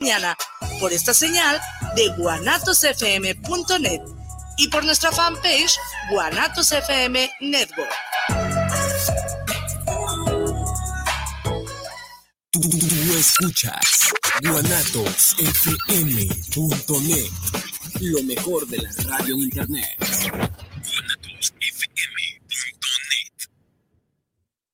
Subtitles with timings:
[0.00, 0.36] mañana
[0.80, 1.60] por esta señal
[1.94, 4.00] de guanatosfm.net
[4.56, 5.78] y por nuestra fanpage
[6.10, 7.92] Guanatos FM Network.
[12.50, 12.60] Tú,
[13.18, 17.30] escuchas guanatosfm.net,
[18.00, 19.98] lo mejor de la radio en internet.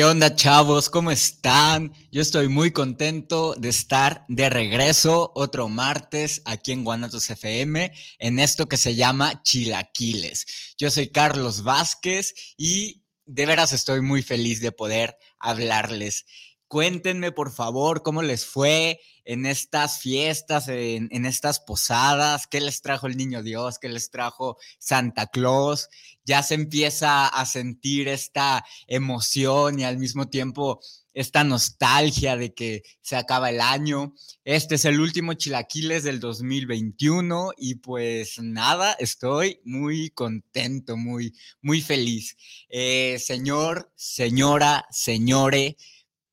[0.00, 0.88] ¿Qué onda, chavos?
[0.88, 1.92] ¿Cómo están?
[2.10, 8.38] Yo estoy muy contento de estar de regreso otro martes aquí en Guanatos FM en
[8.38, 10.74] esto que se llama Chilaquiles.
[10.78, 16.24] Yo soy Carlos Vázquez y de veras estoy muy feliz de poder hablarles.
[16.66, 22.80] Cuéntenme, por favor, cómo les fue en estas fiestas, en, en, estas posadas, qué les
[22.80, 25.88] trajo el niño Dios, qué les trajo Santa Claus.
[26.30, 30.78] Ya se empieza a sentir esta emoción y al mismo tiempo
[31.12, 34.14] esta nostalgia de que se acaba el año.
[34.44, 41.80] Este es el último Chilaquiles del 2021 y pues nada, estoy muy contento, muy, muy
[41.80, 42.36] feliz.
[42.68, 45.76] Eh, señor, señora, señore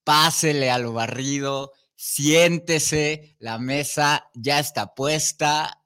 [0.04, 5.77] pásele a lo barrido, siéntese, la mesa ya está puesta,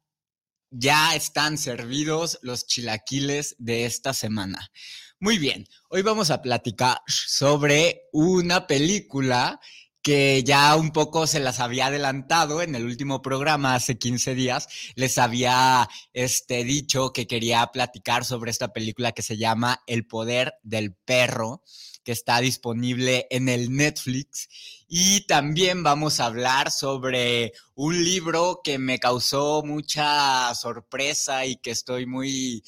[0.72, 4.72] ya están servidos los chilaquiles de esta semana.
[5.19, 9.59] Muy bien, hoy vamos a platicar sobre una película
[10.02, 14.68] que ya un poco se las había adelantado en el último programa hace 15 días.
[14.95, 20.56] Les había este, dicho que quería platicar sobre esta película que se llama El poder
[20.63, 21.62] del perro
[22.03, 24.50] que está disponible en el Netflix.
[24.88, 31.72] Y también vamos a hablar sobre un libro que me causó mucha sorpresa y que
[31.72, 32.63] estoy muy,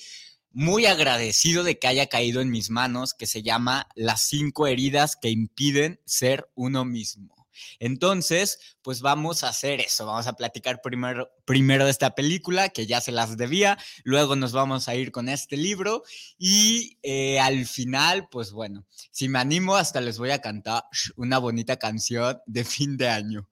[0.52, 5.16] muy agradecido de que haya caído en mis manos, que se llama Las cinco heridas
[5.16, 7.33] que impiden ser uno mismo.
[7.80, 12.86] Entonces, pues vamos a hacer eso, vamos a platicar primero, primero de esta película, que
[12.86, 16.04] ya se las debía, luego nos vamos a ir con este libro
[16.38, 20.84] y eh, al final, pues bueno, si me animo, hasta les voy a cantar
[21.16, 23.48] una bonita canción de fin de año.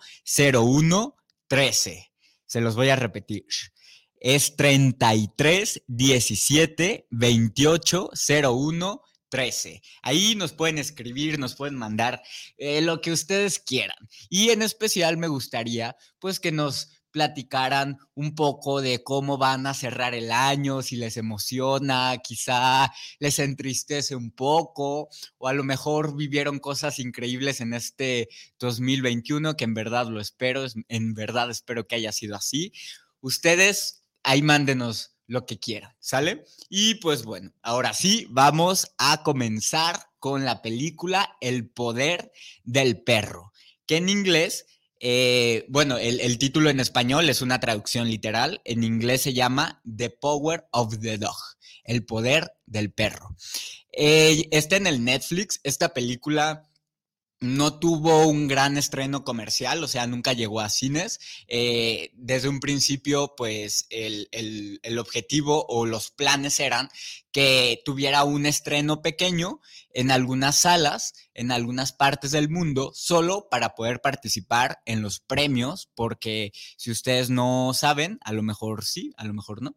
[0.54, 1.16] 01
[1.48, 2.12] 13.
[2.46, 3.46] Se los voy a repetir.
[4.20, 9.11] Es 33 17 28 01 13.
[10.02, 12.22] Ahí nos pueden escribir, nos pueden mandar
[12.58, 13.98] eh, lo que ustedes quieran.
[14.30, 19.74] Y en especial me gustaría pues que nos platicaran un poco de cómo van a
[19.74, 26.16] cerrar el año, si les emociona, quizá les entristece un poco, o a lo mejor
[26.16, 28.30] vivieron cosas increíbles en este
[28.60, 32.72] 2021, que en verdad lo espero, en verdad espero que haya sido así.
[33.20, 36.44] Ustedes ahí mándenos lo que quieran, ¿sale?
[36.70, 42.34] Y pues bueno, ahora sí, vamos a comenzar con la película El poder
[42.66, 43.54] del perro,
[43.86, 44.66] que en inglés,
[45.00, 50.10] eh, bueno, el, título en español es una traducción literal, en inglés se llama The
[50.10, 51.38] Power of the Dog,
[51.86, 53.34] el poder del perro.
[53.94, 56.70] Eh, está en el Netflix, esta película
[57.42, 61.20] no tuvo un gran estreno comercial, o sea, nunca llegó a cines.
[61.48, 66.90] Eh, desde un principio, pues el, el, objetivo o los planes eran
[67.32, 69.60] que tuviera un estreno pequeño
[69.94, 75.90] en algunas salas, en algunas partes del mundo, solo para poder participar en los premios,
[75.96, 79.76] porque si ustedes no saben, a lo mejor sí, a lo mejor no.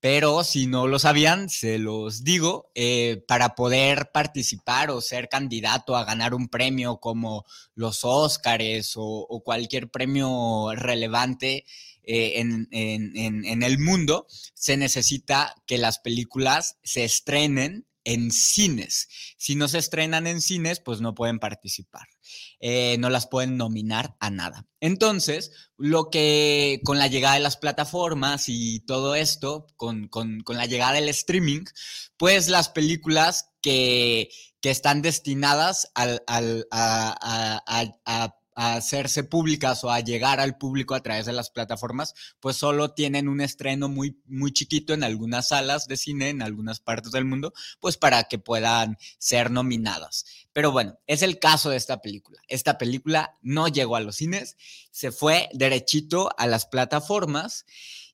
[0.00, 5.96] Pero si no lo sabían, se los digo, eh, para poder participar o ser candidato
[5.96, 7.44] a ganar un premio como
[7.74, 11.64] los Óscares o, cualquier premio relevante
[12.04, 19.06] eh, en, en el mundo, se necesita que las películas se estrenen en cines.
[19.36, 22.08] Si no se estrenan en cines, pues no pueden participar.
[22.58, 24.66] Eh, no las pueden nominar a nada.
[24.80, 30.08] Entonces, lo que con la llegada de las plataformas y todo esto, con,
[30.46, 31.64] la llegada del streaming,
[32.16, 34.30] pues las películas que,
[34.62, 41.48] están destinadas al, a hacerse públicas o a llegar al público a través de las
[41.48, 46.42] plataformas, pues solo tienen un estreno muy, muy chiquito en algunas salas de cine en
[46.42, 50.24] algunas partes del mundo, pues para que puedan ser nominadas.
[50.52, 52.40] Pero bueno, es el caso de esta película.
[52.48, 54.56] Esta película no llegó a los cines,
[54.90, 57.64] se fue derechito a las plataformas.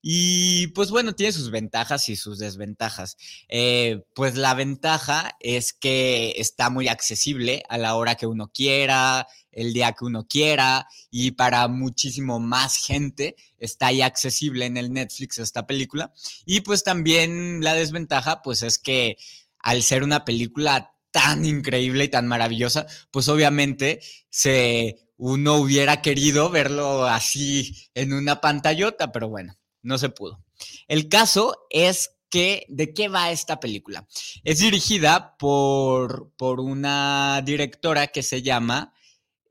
[0.06, 3.16] Y pues bueno, tiene sus ventajas y sus desventajas.
[3.48, 9.26] Eh, pues la ventaja es que está muy accesible a la hora que uno quiera,
[9.50, 14.92] el día que uno quiera y para muchísimo más gente está ahí accesible en el
[14.92, 16.12] Netflix esta película.
[16.44, 19.16] Y pues también la desventaja pues es que
[19.58, 26.50] al ser una película tan increíble y tan maravillosa, pues obviamente se uno hubiera querido
[26.50, 30.42] verlo así en una pantallota, pero bueno, no se pudo.
[30.88, 34.08] El caso es que, ¿de qué va esta película?
[34.42, 38.92] Es dirigida por, por una directora que se llama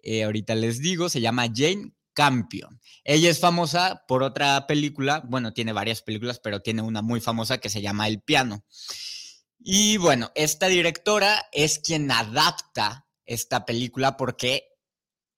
[0.03, 2.79] eh, ahorita les digo, se llama Jane Campion.
[3.05, 7.57] Ella es famosa por otra película, bueno, tiene varias películas, pero tiene una muy famosa
[7.57, 8.65] que se llama El piano.
[9.57, 14.67] Y bueno, esta directora es quien adapta esta película porque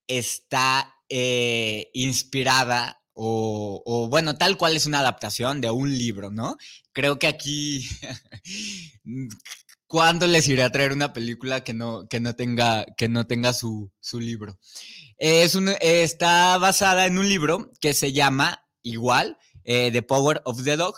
[0.08, 6.58] está eh, inspirada o, bueno, tal cual es una adaptación de un libro, ¿no?
[6.92, 7.88] Creo que aquí
[9.88, 13.54] ¿Cuándo les iré a traer una película que no, que no tenga, que no tenga
[13.54, 14.60] su, libro?
[15.18, 20.76] Es está basada en un libro que se llama igual, eh, The Power of the
[20.76, 20.96] Dog,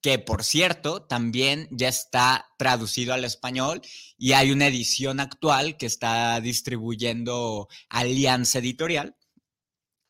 [0.00, 3.82] que por cierto también ya está traducido al español
[4.16, 9.16] y hay una edición actual que está distribuyendo Alianza Editorial.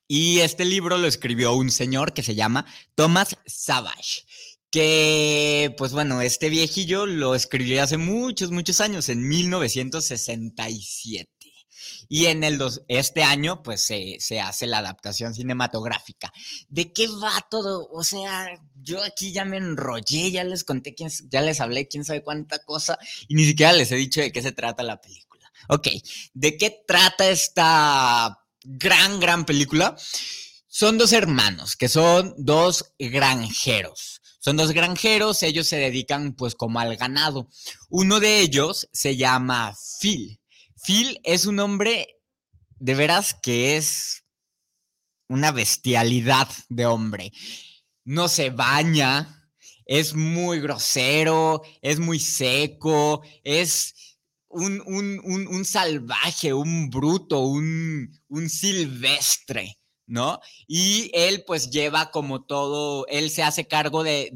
[0.08, 2.66] Y este libro lo escribió un señor que se llama
[2.96, 4.24] Thomas Savage
[4.70, 11.30] que, pues bueno, este viejillo lo escribió hace muchos, muchos años, en 1967.
[12.10, 16.32] Y en el dos, este año, pues se, hace la adaptación cinematográfica.
[16.68, 17.88] ¿De qué va todo?
[17.90, 22.04] O sea, yo aquí ya me enrollé, ya les conté, quién, ya les hablé quién
[22.04, 25.50] sabe cuánta cosa, y ni siquiera les he dicho de qué se trata la película.
[25.68, 25.88] Ok,
[26.34, 28.38] ¿de qué trata esta
[28.76, 29.96] gran, gran película?
[30.66, 36.78] Son dos hermanos, que son dos granjeros son dos granjeros, ellos se dedican pues como
[36.80, 37.48] al ganado.
[37.90, 40.40] Uno de ellos se llama Phil.
[40.82, 42.06] Phil es un hombre
[42.78, 44.24] de veras que es
[45.28, 47.32] una bestialidad de hombre.
[48.04, 49.50] No se baña,
[49.84, 54.07] es muy grosero, es muy seco, es
[54.48, 59.78] un, un, salvaje, un bruto, un, un silvestre.
[60.06, 60.40] ¿no?
[60.66, 64.30] Y él pues lleva como todo, él se hace cargo de,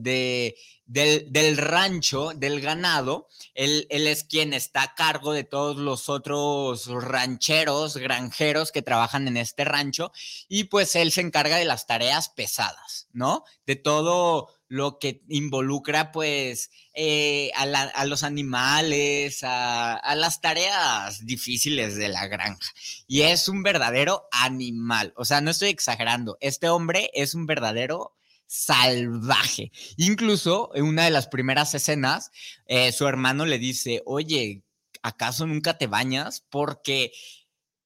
[0.85, 6.87] del, rancho, del ganado, él, él, es quien está a cargo de todos los otros
[6.89, 10.13] rancheros, granjeros que trabajan en este rancho
[10.47, 13.45] y pues él se encarga de las tareas pesadas, ¿no?
[13.65, 22.09] De todo lo que involucra pues eh, a, los animales, a, las tareas difíciles de
[22.09, 22.73] la granja.
[23.07, 28.17] Y es un verdadero animal, o sea, no estoy exagerando, este hombre es un verdadero
[28.47, 29.73] salvaje.
[29.99, 32.31] Incluso en una de las primeras escenas,
[32.65, 34.63] eh, su hermano le dice, oye,
[35.03, 36.47] ¿acaso nunca te bañas?
[36.49, 37.13] Porque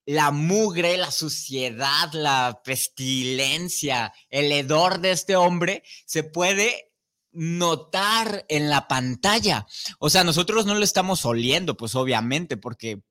[0.07, 6.93] la mugre, la suciedad, la pestilencia, el hedor de este hombre se puede
[7.33, 9.67] notar en la pantalla.
[9.99, 13.03] O sea, nosotros no lo estamos oliendo, pues obviamente, porque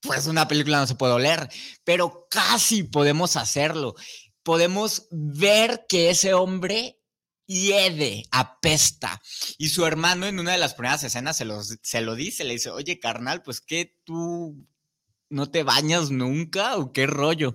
[0.00, 1.48] pues una película no se puede oler,
[1.84, 3.94] pero casi podemos hacerlo.
[4.44, 7.00] Podemos ver que ese hombre
[7.46, 9.20] hiede, apesta.
[9.58, 11.46] Y su hermano en una de las primeras escenas se,
[11.82, 14.66] se lo dice, le dice, oye, carnal, pues que tú
[15.32, 17.54] ¿No te bañas nunca o qué rollo?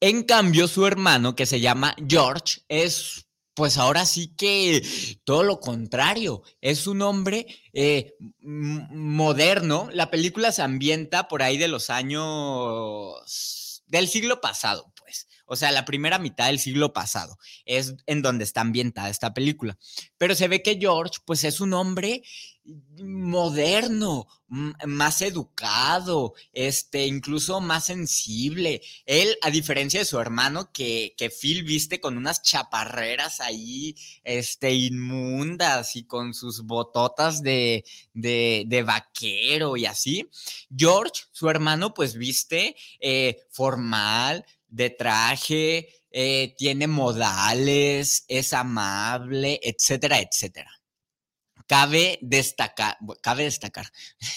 [0.00, 4.82] En cambio, su hermano, que se llama George, es pues ahora sí que
[5.22, 9.88] todo lo contrario, es un hombre eh, moderno.
[9.92, 15.28] La película se ambienta por ahí de los años del siglo pasado, pues.
[15.46, 19.78] O sea, la primera mitad del siglo pasado es en donde está ambientada esta película.
[20.18, 22.22] Pero se ve que George, pues es un hombre
[23.02, 28.82] moderno, más educado, este, incluso más sensible.
[29.06, 34.72] Él, a diferencia de su hermano, que, que Phil viste con unas chaparreras ahí, este,
[34.74, 37.84] inmundas y con sus bototas de,
[38.14, 40.28] de, vaquero y así.
[40.74, 50.20] George, su hermano, pues viste eh, formal, de traje, eh, tiene modales, es amable, etcétera,
[50.20, 50.79] etcétera.
[51.70, 53.86] Cabe destacar, cabe destacar,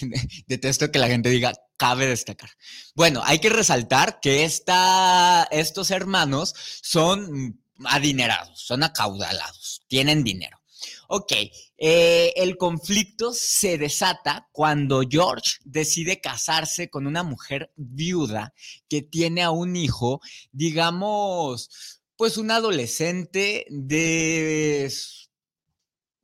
[0.48, 2.52] detesto que la gente diga, cabe destacar.
[2.94, 10.62] Bueno, hay que resaltar que esta, estos hermanos son adinerados, son acaudalados, tienen dinero.
[11.08, 11.34] Ok,
[11.76, 18.54] eh, el conflicto se desata cuando George decide casarse con una mujer viuda
[18.88, 20.22] que tiene a un hijo,
[20.52, 24.94] digamos, pues un adolescente de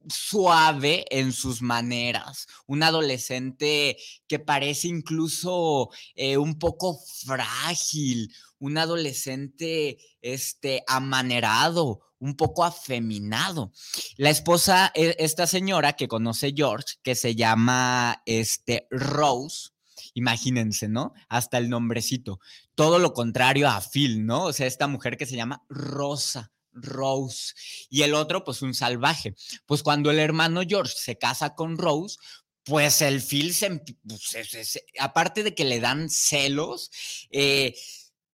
[0.08, 9.98] suave en sus maneras, un adolescente que parece incluso eh, un poco frágil, un adolescente
[10.22, 13.72] este, amanerado, un poco afeminado.
[14.18, 19.70] La esposa, e, esta señora que conoce George, que se llama este, Rose,
[20.14, 21.14] imagínense, ¿no?
[21.30, 22.40] Hasta el nombrecito.
[22.76, 24.46] Todo lo contrario a Phil, ¿no?
[24.46, 26.52] O sea, esta mujer que se llama Rosa.
[26.82, 27.54] Rose
[27.90, 29.36] y el otro pues un salvaje.
[29.66, 32.18] Pues cuando el hermano George se casa con Rose,
[32.64, 36.92] pues el Phil se, pues, aparte de que le dan celos,
[37.32, 37.76] eh,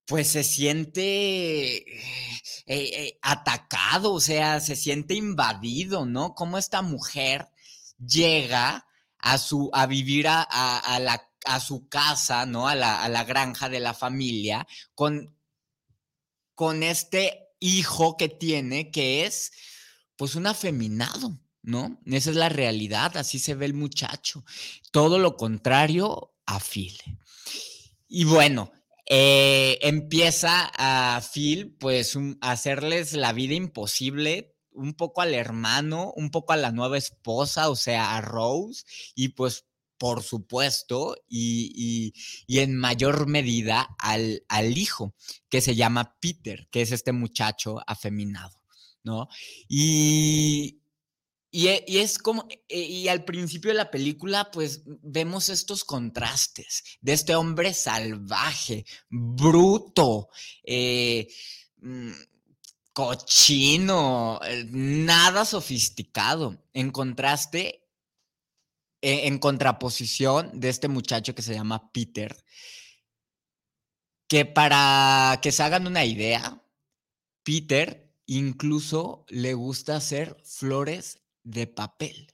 [0.05, 6.35] pues se siente eh, eh, atacado, o sea, se siente invadido, ¿no?
[6.35, 7.47] Como esta mujer
[7.97, 8.85] llega
[9.17, 12.67] a, su, a vivir a, a, la, a su casa, ¿no?
[12.67, 15.35] A la, a la, granja de la familia con,
[16.53, 19.51] con este hijo que tiene, que es
[20.15, 21.99] pues un afeminado, ¿no?
[22.05, 24.43] Esa es la realidad, así se ve el muchacho.
[24.91, 26.97] Todo lo contrario a Phil.
[28.07, 28.71] Y bueno,
[29.07, 36.31] eh, empieza a Phil pues a hacerles la vida imposible un poco al hermano, un
[36.31, 38.83] poco a la nueva esposa, o sea, a Rose,
[39.15, 39.65] y pues
[39.97, 42.13] por supuesto, y,
[42.47, 45.13] en mayor medida al, al, hijo,
[45.49, 48.59] que se llama Peter, que es este muchacho afeminado,
[49.03, 49.29] ¿no?
[49.67, 50.81] Y,
[51.55, 57.13] y, es como, e, y al principio de la película, pues vemos estos contrastes de
[57.13, 60.27] este hombre salvaje, bruto,
[60.65, 61.29] eh,
[61.77, 62.11] mm,
[62.91, 67.84] cochino, eh, nada sofisticado, en contraste e,
[69.05, 72.43] en contraposición de este muchacho que se llama Peter,
[74.27, 76.63] que para que se hagan una idea,
[77.43, 82.33] Peter incluso le gusta hacer flores de papel.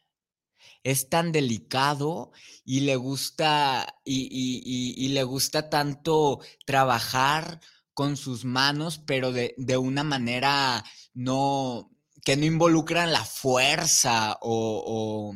[0.84, 2.32] Es tan delicado
[2.64, 7.60] y le gusta y, le gusta tanto trabajar
[7.94, 11.92] con sus manos, pero de, de una manera no
[12.24, 15.34] que no involucran la fuerza o,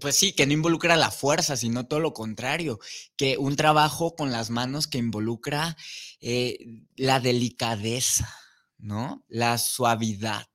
[0.00, 2.78] pues sí, que no involucra la fuerza, sino todo lo contrario,
[3.16, 5.76] que un trabajo con las manos que involucra
[6.20, 6.58] eh,
[6.96, 8.34] la delicadeza,
[8.78, 9.24] ¿no?
[9.28, 10.46] La suavidad.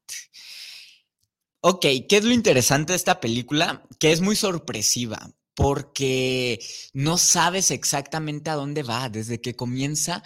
[1.62, 3.84] Ok, ¿qué es lo interesante de esta película?
[4.00, 6.60] Que es muy sorpresiva, porque
[6.94, 9.10] no sabes exactamente a dónde va.
[9.10, 10.22] Desde que comienza,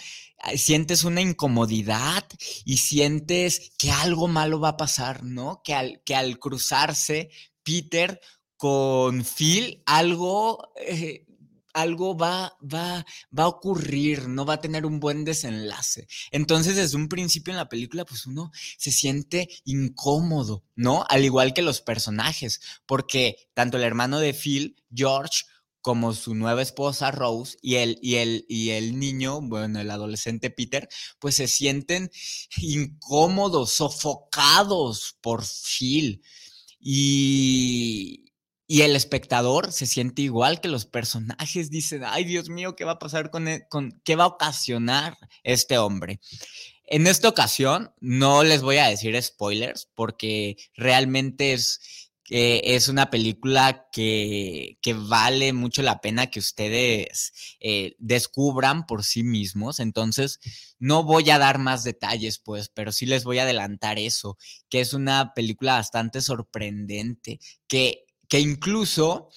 [0.58, 2.25] sientes una incomodidad
[2.65, 5.62] y sientes que algo malo va a pasar, ¿no?
[5.63, 7.29] Que al, que al cruzarse
[7.69, 8.19] Peter
[8.57, 11.27] con Phil, algo, eh,
[11.73, 13.05] algo va, va,
[13.38, 16.07] va a ocurrir, no va a tener un buen desenlace.
[16.31, 21.05] Entonces, desde un principio en la película, pues uno se siente incómodo, ¿no?
[21.09, 25.43] Al igual que los personajes, porque tanto el hermano de Phil, George,
[25.81, 30.49] como su nueva esposa Rose y el, y el, y el niño, bueno, el adolescente
[30.49, 32.11] Peter, pues se sienten
[32.57, 36.23] incómodos, sofocados por Phil.
[36.79, 38.25] Y,
[38.67, 43.00] el espectador se siente igual que los personajes, dicen, ay Dios mío, ¿qué va a
[43.00, 46.19] pasar con, e-, con qué va a ocasionar este hombre?
[46.86, 51.99] En esta ocasión no les voy a decir spoilers porque realmente es
[52.29, 59.79] es una película que, vale mucho la pena que ustedes eh, descubran por sí mismos.
[59.79, 60.39] Entonces,
[60.77, 64.38] no voy a dar más detalles, pues, pero sí les voy a adelantar eso,
[64.69, 69.29] que es una película bastante sorprendente, que, que incluso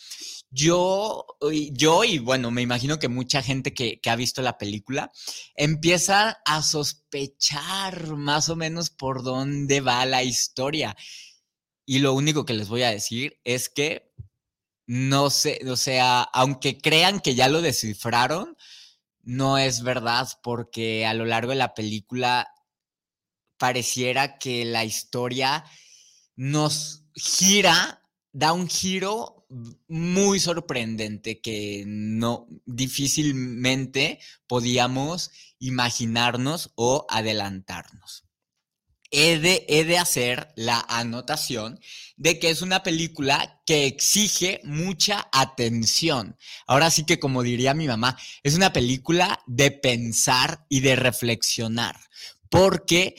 [0.50, 1.24] yo,
[1.70, 5.10] yo y bueno, me imagino que mucha gente que, que, ha visto la película
[5.54, 10.94] empieza a sospechar más o menos por dónde va la historia.
[11.84, 14.12] Y lo único que les voy a decir es que
[14.86, 18.56] no sé, o sea, aunque crean que ya lo descifraron,
[19.22, 22.52] no es verdad porque a lo largo de la película
[23.58, 25.64] pareciera que la historia
[26.36, 29.46] nos gira, da un giro
[29.86, 38.24] muy sorprendente que no difícilmente podíamos imaginarnos o adelantarnos
[39.12, 39.38] he
[39.84, 41.78] de, hacer la anotación
[42.16, 46.36] de que es una película que exige mucha atención.
[46.66, 52.00] Ahora sí que como diría mi mamá, es una película de pensar y de reflexionar,
[52.48, 53.14] porque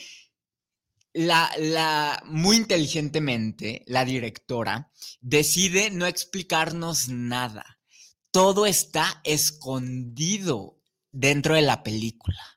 [1.12, 7.78] la, muy inteligentemente la directora decide no explicarnos nada.
[8.32, 10.80] Todo está escondido
[11.12, 12.54] dentro de la película.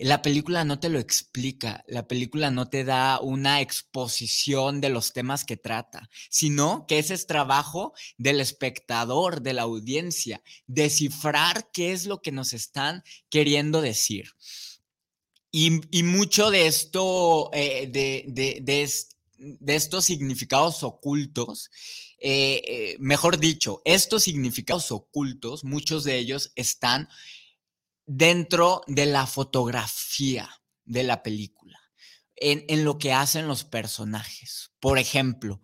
[0.00, 5.12] La película no te lo explica, la película no te da una exposición de los
[5.12, 11.92] temas que trata, sino que ese es trabajo del espectador, de la audiencia, descifrar qué
[11.92, 14.30] es lo que nos están queriendo decir.
[15.50, 18.88] Y, mucho de esto, eh, de,
[19.66, 21.70] estos significados ocultos,
[22.20, 27.08] eh, eh, mejor dicho, estos significados ocultos, muchos de ellos están
[28.08, 30.48] dentro de la fotografía
[30.86, 31.78] de la película,
[32.36, 34.70] en, lo que hacen los personajes.
[34.80, 35.60] Por ejemplo,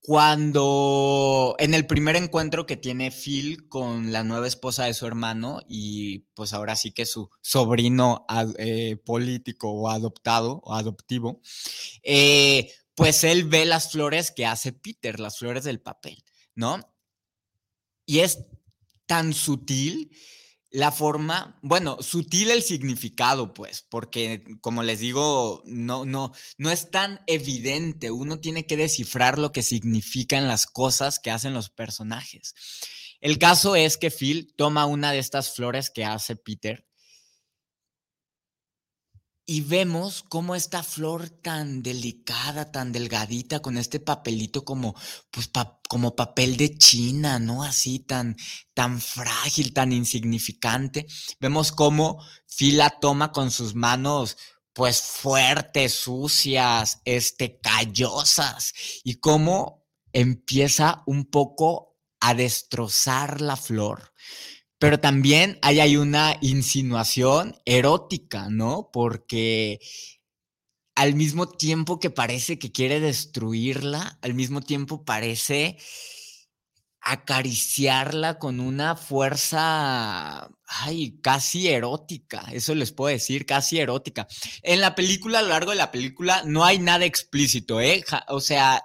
[0.00, 5.62] cuando en el primer encuentro que tiene Phil con la nueva esposa de su hermano
[5.66, 8.26] y pues ahora sí que su sobrino
[8.58, 11.40] eh, político o adoptado o adoptivo,
[12.02, 16.22] eh, pues él ve las flores que hace Peter, las flores del papel,
[16.54, 16.78] ¿no?
[18.04, 18.44] Y es
[19.06, 20.10] tan sutil
[20.74, 26.90] la forma, bueno, sutil el significado, pues, porque como les digo, no, no, no es
[26.90, 28.10] tan evidente.
[28.10, 32.56] Uno tiene que descifrar lo que significan las cosas que hacen los personajes.
[33.20, 36.84] El caso es que Phil toma una de estas flores que hace Peter
[39.46, 44.94] y vemos cómo esta flor tan delicada, tan delgadita, con este papelito como,
[45.30, 45.50] pues,
[45.88, 47.62] como papel de China, ¿no?
[47.62, 48.36] Así tan,
[48.72, 51.06] tan frágil, tan insignificante.
[51.40, 54.38] Vemos cómo Phil la toma con sus manos,
[54.72, 58.72] pues, fuertes, sucias, este, callosas,
[59.04, 64.14] y cómo empieza un poco a destrozar la flor
[64.84, 68.90] pero también hay, hay una insinuación erótica, ¿no?
[68.92, 69.80] Porque
[70.94, 75.78] al mismo tiempo que parece que quiere destruirla, al mismo tiempo parece
[77.00, 84.26] acariciarla con una fuerza, ay, casi erótica, eso les puedo decir, casi erótica.
[84.62, 88.04] En la película, a lo largo de la película, no hay nada explícito, ¿eh?
[88.28, 88.84] O sea,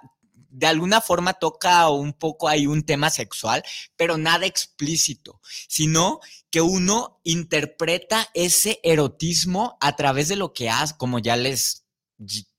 [0.50, 3.62] de alguna forma toca un poco ahí un tema sexual,
[3.96, 10.94] pero nada explícito, sino que uno interpreta ese erotismo a través de lo que hace,
[10.96, 11.86] como ya les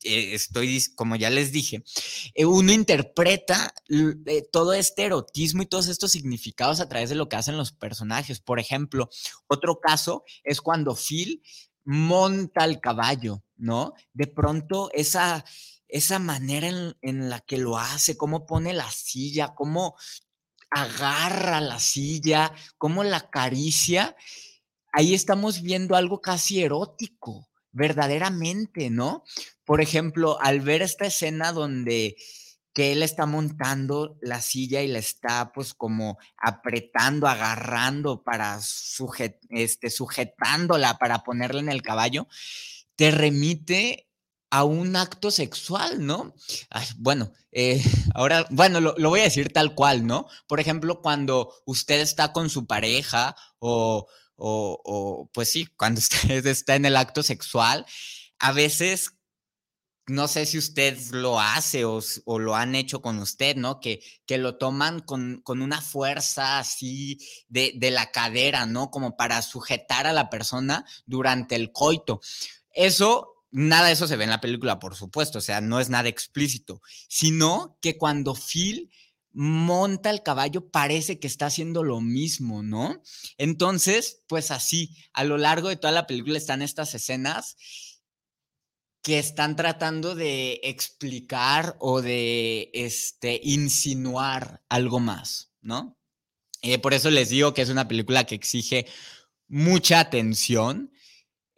[0.04, 1.84] eh, estoy, como ya les dije,
[2.34, 3.72] eh, uno interpreta
[4.26, 7.72] eh, todo este erotismo y todos estos significados a través de lo que hacen los
[7.72, 8.40] personajes.
[8.40, 9.10] Por ejemplo,
[9.46, 11.44] otro caso es cuando Phil
[11.84, 13.94] monta el caballo, ¿no?
[14.14, 15.46] De pronto esa
[15.92, 16.68] esa manera
[17.02, 19.96] en, la que lo hace, cómo pone la silla, cómo
[20.70, 24.16] agarra la silla, cómo la acaricia,
[24.94, 29.24] ahí estamos viendo algo casi erótico, verdaderamente, ¿no?
[29.66, 32.16] Por ejemplo, al ver esta escena donde
[32.74, 38.60] que él está montando la silla y la está pues como apretando, agarrando para
[39.50, 42.28] este, sujetándola para ponerla en el caballo,
[42.96, 44.08] te remite
[44.52, 46.36] a un acto sexual, ¿no?
[46.98, 47.82] bueno, eh,
[48.14, 50.28] ahora, bueno, lo, voy a decir tal cual, ¿no?
[50.46, 56.76] Por ejemplo, cuando usted está con su pareja o, o, pues sí, cuando usted está
[56.76, 57.86] en el acto sexual,
[58.40, 59.14] a veces,
[60.08, 62.02] no sé si usted lo hace o,
[62.38, 63.80] lo han hecho con usted, ¿no?
[63.80, 68.92] Que, que lo toman con, con una fuerza así de, de la cadera, ¿no?
[68.92, 72.20] Como para sujetar a la persona durante el coito.
[72.74, 75.90] Eso nada de eso se ve en la película, por supuesto, o sea, no es
[75.90, 78.90] nada explícito, sino que cuando Phil
[79.34, 83.02] monta el caballo parece que está haciendo lo mismo, ¿no?
[83.38, 87.56] Entonces, pues así, a lo largo de toda la película están estas escenas
[89.02, 95.98] que están tratando de explicar o de este, insinuar algo más, ¿no?
[96.62, 98.86] Eh, por eso les digo que es una película que exige
[99.48, 100.94] mucha atención,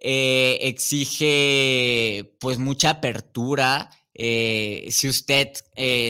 [0.04, 3.90] eh, exige pues mucha apertura.
[4.14, 5.54] Eh, si usted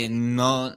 [0.09, 0.75] no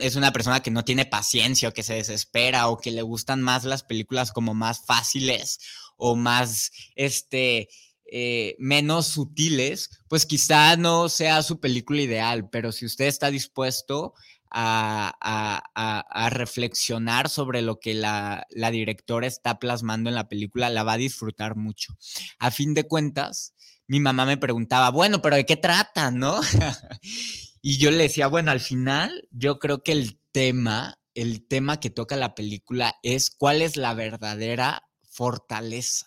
[0.00, 3.40] es una persona que no tiene paciencia o que se desespera o que le gustan
[3.40, 5.60] más las películas como más fáciles
[5.96, 7.68] o más este
[8.10, 14.14] eh, menos sutiles, pues quizá no sea su película ideal, pero si usted está dispuesto
[14.50, 20.94] a, reflexionar sobre lo que la, la, directora está plasmando en la película, la va
[20.94, 21.96] a disfrutar mucho.
[22.38, 23.54] A fin de cuentas,
[23.86, 26.40] mi mamá me preguntaba, bueno, pero ¿de qué trata, no?
[27.62, 31.90] y yo le decía, bueno, al final yo creo que el tema, el tema que
[31.90, 36.06] toca la película es cuál es la verdadera fortaleza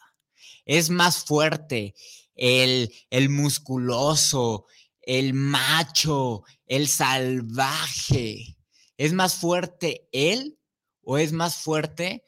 [0.65, 1.95] es más fuerte
[2.35, 4.65] el, el musculoso,
[5.01, 8.57] el macho, el salvaje.
[8.97, 10.59] ¿Es más fuerte él
[11.03, 12.23] o es más fuerte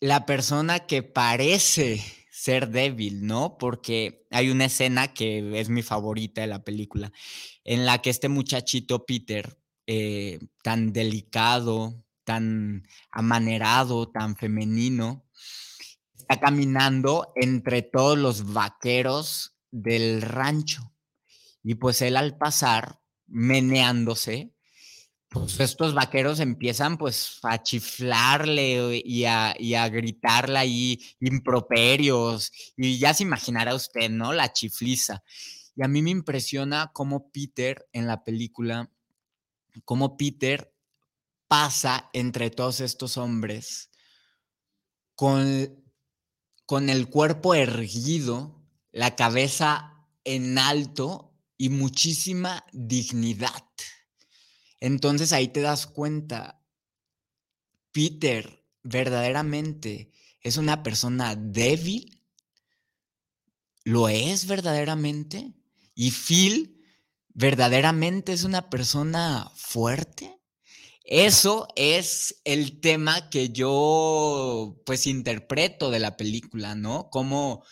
[0.00, 3.56] la persona que parece ser débil, ¿no?
[3.56, 7.10] Porque hay una escena que es mi favorita de la película,
[7.64, 15.24] en la que este muchachito Peter, eh, tan delicado, tan amanerado, tan femenino,
[16.18, 20.92] está caminando entre todos los vaqueros del rancho.
[21.62, 24.52] Y pues él al pasar, meneándose,
[25.28, 32.52] pues estos vaqueros empiezan pues a chiflarle y a, y a gritarle ahí improperios.
[32.76, 34.32] Y ya se imaginará usted, ¿no?
[34.32, 35.24] La chifliza.
[35.74, 38.90] Y a mí me impresiona cómo Peter en la película,
[39.84, 40.72] cómo Peter
[41.48, 43.90] pasa entre todos estos hombres
[45.16, 45.84] con
[46.66, 48.63] con el cuerpo erguido,
[48.94, 53.64] la cabeza en alto y muchísima dignidad.
[54.78, 56.62] Entonces ahí te das cuenta,
[57.90, 62.20] Peter verdaderamente es una persona débil,
[63.82, 65.52] lo es verdaderamente,
[65.96, 66.80] y Phil
[67.30, 70.38] verdaderamente es una persona fuerte.
[71.02, 77.10] Eso es el tema que yo pues interpreto de la película, ¿no?
[77.10, 77.64] Cómo,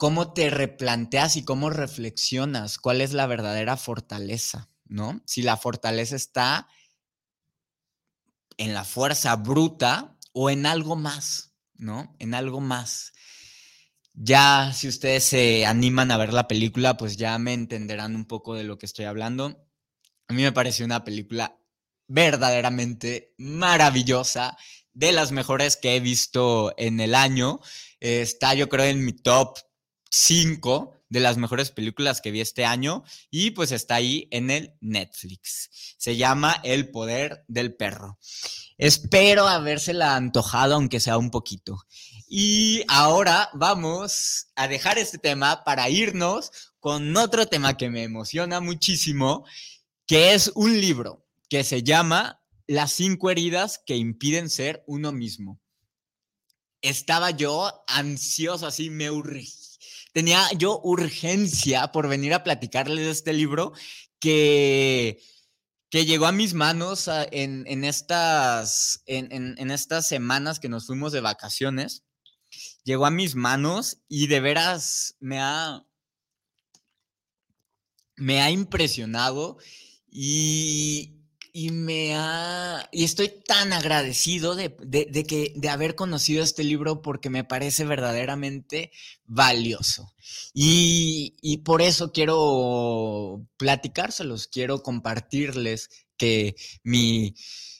[0.00, 5.20] cómo te replanteas y cómo reflexionas cuál es la verdadera fortaleza, ¿no?
[5.26, 6.68] Si la fortaleza está
[8.56, 12.16] en la fuerza bruta o en algo más, ¿no?
[12.18, 13.12] En algo más.
[14.14, 18.54] Ya si ustedes se animan a ver la película, pues ya me entenderán un poco
[18.54, 19.68] de lo que estoy hablando.
[20.28, 21.58] A mí me pareció una película
[22.08, 24.56] verdaderamente maravillosa,
[24.94, 27.60] de las mejores que he visto en el año.
[28.00, 29.58] está yo creo en mi top
[30.10, 34.74] 5 de las mejores películas que vi este año y pues está ahí en el
[34.80, 35.96] Netflix.
[35.98, 38.18] Se llama El Poder del Perro.
[38.78, 41.84] Espero habérsela antojado, aunque sea un poquito.
[42.28, 48.60] Y ahora vamos a dejar este tema para irnos con otro tema que me emociona
[48.60, 49.44] muchísimo,
[50.06, 55.60] que es un libro que se llama Las cinco heridas que impiden ser uno mismo.
[56.80, 59.10] Estaba yo ansioso, así me
[60.12, 63.72] tenía yo urgencia por venir a platicarles de este libro
[64.18, 65.20] que,
[65.90, 71.20] que llegó a mis manos ah, en, estas, en, estas semanas que nos fuimos de
[71.20, 72.04] vacaciones.
[72.84, 75.84] Llegó a mis manos y de veras me ha,
[78.16, 79.58] me ha impresionado
[80.10, 81.19] y,
[81.52, 84.74] y me ha y estoy tan agradecido de,
[85.26, 88.92] que de haber conocido este libro porque me parece verdaderamente
[89.24, 90.14] valioso.
[90.54, 97.34] Y, y, por eso quiero platicárselos quiero compartirles que mi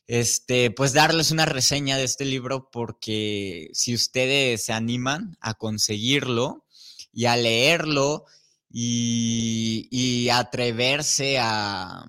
[0.07, 6.65] este pues darles una reseña de este libro porque si ustedes se animan a conseguirlo
[7.13, 8.25] y a leerlo
[8.73, 12.05] y, y atreverse a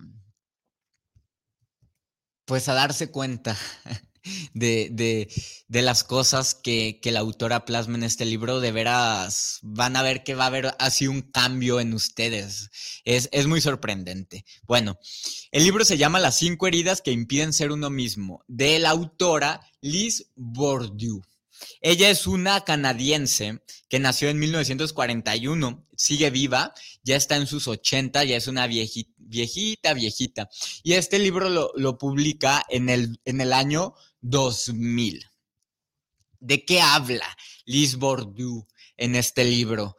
[2.52, 3.58] pues a darse cuenta
[4.54, 5.30] de,
[5.70, 10.36] las cosas que, la autora plasma en este libro, de veras van a ver que
[10.36, 12.70] va a haber así un cambio en ustedes.
[13.06, 14.44] Es, muy sorprendente.
[14.64, 15.00] Bueno,
[15.54, 19.62] el libro se llama Las cinco heridas que impiden ser uno mismo, de la autora
[19.80, 21.22] Liz Bourdieu.
[21.82, 28.24] Ella es una canadiense que nació en 1941, sigue viva, ya está en sus 80,
[28.24, 30.50] ya es una viejita, viejita.
[30.84, 35.26] Y este libro lo, publica en el, en el año 2000.
[36.39, 39.97] ¿De qué habla Liz Bourdieu en este libro?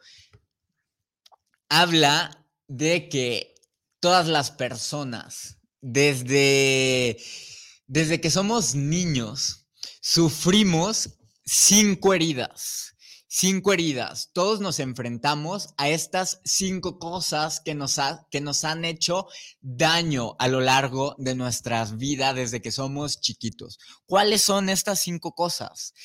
[1.69, 3.55] Habla de que
[3.99, 7.17] todas las personas, desde,
[7.87, 9.67] desde que somos niños,
[10.01, 12.95] sufrimos cinco heridas.
[13.27, 14.29] Cinco heridas.
[14.31, 17.97] Todos nos enfrentamos a estas cinco cosas que nos,
[18.29, 19.25] que nos han hecho
[19.59, 23.79] daño a lo largo de nuestras vidas desde que somos chiquitos.
[24.05, 25.95] ¿Cuáles son estas cinco cosas?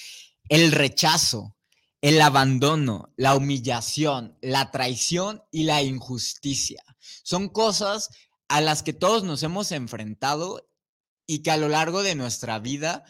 [0.49, 1.55] El rechazo,
[2.01, 6.83] el abandono, la humillación, la traición y la injusticia.
[7.25, 8.09] Son cosas
[8.49, 10.67] a las que todos nos hemos enfrentado
[11.27, 13.05] y que a lo largo de nuestra vida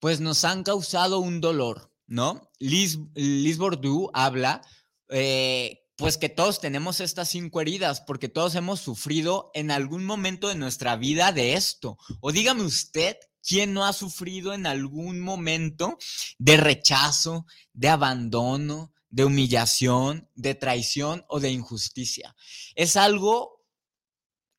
[0.00, 2.50] pues nos han causado un dolor, ¿no?
[2.58, 4.62] Liz, Liz Bordeaux habla,
[5.08, 10.48] eh, pues que todos tenemos estas cinco heridas, porque todos hemos sufrido en algún momento
[10.48, 11.98] de nuestra vida de esto.
[12.20, 15.98] O dígame usted, ¿quién no ha sufrido en algún momento
[16.38, 22.36] de rechazo, de abandono, de humillación, de traición o de injusticia?
[22.76, 23.58] Es algo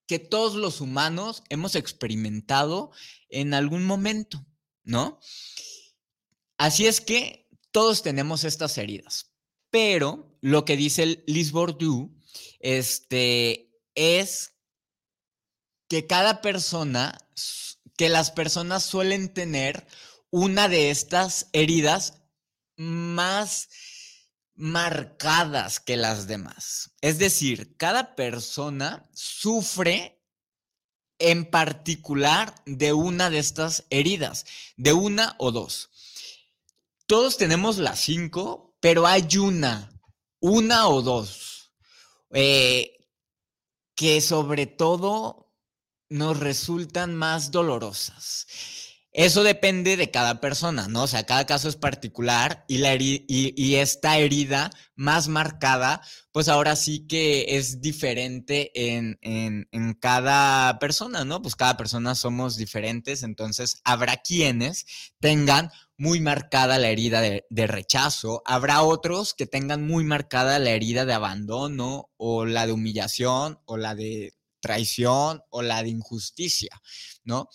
[0.08, 2.92] que todos los humanos hemos experimentado
[3.30, 4.46] en algún momento.
[4.90, 5.20] ¿No?
[6.58, 9.32] Así es que todos tenemos estas heridas,
[9.70, 12.12] pero lo que dice Liz Bourdieu
[12.60, 14.56] este, es
[15.88, 17.18] que cada persona,
[17.98, 19.88] que las personas suelen tener
[20.32, 22.22] una de estas heridas
[22.76, 23.70] más
[24.56, 26.92] marcadas que las demás.
[27.02, 30.19] Es decir, cada persona sufre
[31.20, 34.46] en particular de una de estas heridas,
[34.78, 35.90] de una o dos.
[37.06, 39.92] Todos tenemos las cinco, pero hay una,
[40.40, 41.72] una o dos,
[42.32, 43.08] eh,
[43.96, 45.54] que sobre todo
[46.10, 48.48] nos resultan más dolorosas.
[49.20, 51.04] Eso depende de cada persona, ¿no?
[51.04, 56.02] O sea, cada caso es particular y, la y, esta herida más marcada,
[56.32, 61.42] pues ahora sí que es diferente en, en, en, cada persona, ¿no?
[61.42, 64.86] Pues cada persona somos diferentes, entonces habrá quienes
[65.20, 70.70] tengan muy marcada la herida de, de rechazo, habrá otros que tengan muy marcada la
[70.70, 76.82] herida de abandono o la de humillación o la de traición o la de injusticia,
[77.26, 77.50] ¿no?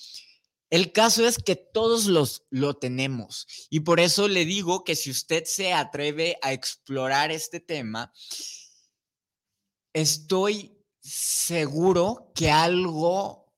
[0.74, 5.08] El caso es que todos los lo tenemos y por eso le digo que si
[5.08, 8.12] usted se atreve a explorar este tema,
[9.92, 13.54] estoy seguro que algo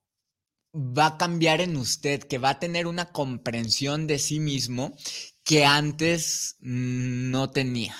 [0.75, 4.95] va a cambiar en usted, que va a tener una comprensión de sí mismo
[5.43, 7.95] que antes no tenía,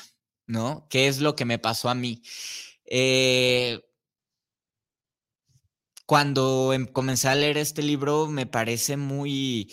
[0.45, 0.85] ¿no?
[0.91, 2.21] ¿Qué es lo que me pasó a mí?
[2.85, 3.81] Eh,
[6.07, 9.71] cuando em, comencé a leer este libro me parece muy,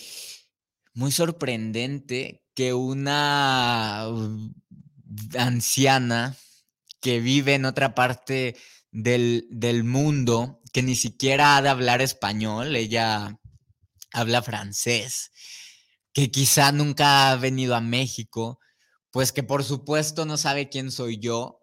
[0.92, 4.04] muy sorprendente que una
[5.38, 6.36] anciana
[7.00, 8.56] que vive en otra parte
[8.90, 13.38] del, del, mundo, que ni siquiera ha de hablar español, ella
[14.12, 15.30] habla francés,
[16.12, 18.58] que quizá nunca ha venido a México,
[19.12, 21.60] pues que por supuesto no sabe quién soy yo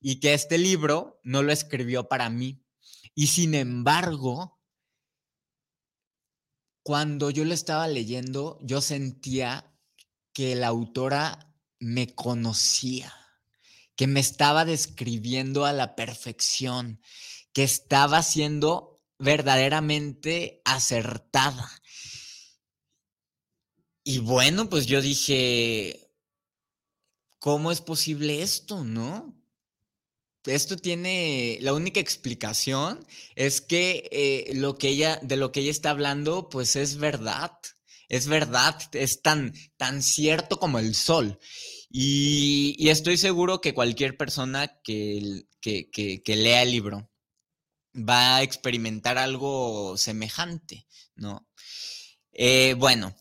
[0.00, 2.63] y que este libro no lo escribió para mí,
[3.14, 4.60] y sin embargo,
[6.82, 9.72] cuando yo lo estaba leyendo, yo sentía
[10.32, 13.14] que la autora me conocía,
[13.96, 17.00] que me estaba describiendo a la perfección,
[17.52, 21.70] que estaba siendo verdaderamente acertada.
[24.02, 26.10] Y bueno, pues yo dije,
[27.38, 29.43] ¿cómo es posible esto, no?
[30.46, 35.70] Esto tiene, la única explicación es que eh, lo que ella, de lo que ella
[35.70, 37.52] está hablando, pues es verdad,
[38.08, 41.38] es verdad, es tan, tan cierto como el sol.
[41.96, 47.10] Y, estoy seguro que cualquier persona que, que, lea el libro
[47.96, 51.48] va a experimentar algo semejante, ¿no?
[52.32, 53.14] Eh, bueno,